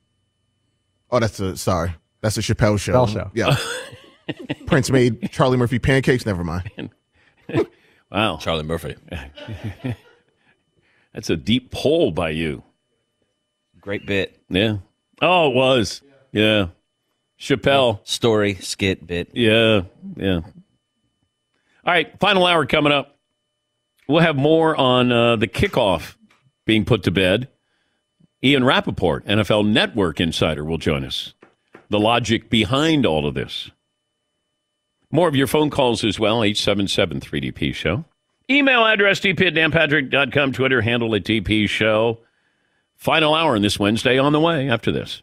[1.11, 1.95] Oh, that's a, sorry.
[2.21, 2.93] That's a Chappelle show.
[2.93, 3.31] Chappelle show.
[3.35, 3.57] Yeah.
[4.67, 6.27] Prince made Charlie Murphy pancakes.
[6.27, 6.91] Never mind.
[8.11, 8.97] wow, Charlie Murphy.
[11.15, 12.63] That's a deep pull by you.
[13.81, 14.39] Great bit.
[14.51, 14.79] Yeah.
[15.23, 16.03] Oh, it was.
[16.33, 16.69] Yeah.
[17.41, 18.07] Chappelle.
[18.07, 19.31] Story, skit, bit.
[19.33, 19.83] Yeah,
[20.17, 20.41] yeah.
[20.41, 23.17] All right, final hour coming up.
[24.09, 26.17] We'll have more on uh, the kickoff
[26.67, 27.49] being put to bed.
[28.43, 31.35] Ian Rapoport, NFL Network insider, will join us.
[31.91, 33.71] The logic behind all of this.
[35.11, 38.05] More of your phone calls as well, 877 3DP Show.
[38.51, 42.19] Email address dp at danpatrick.com, Twitter handle at DP Show.
[42.97, 45.23] Final hour on this Wednesday on the way after this.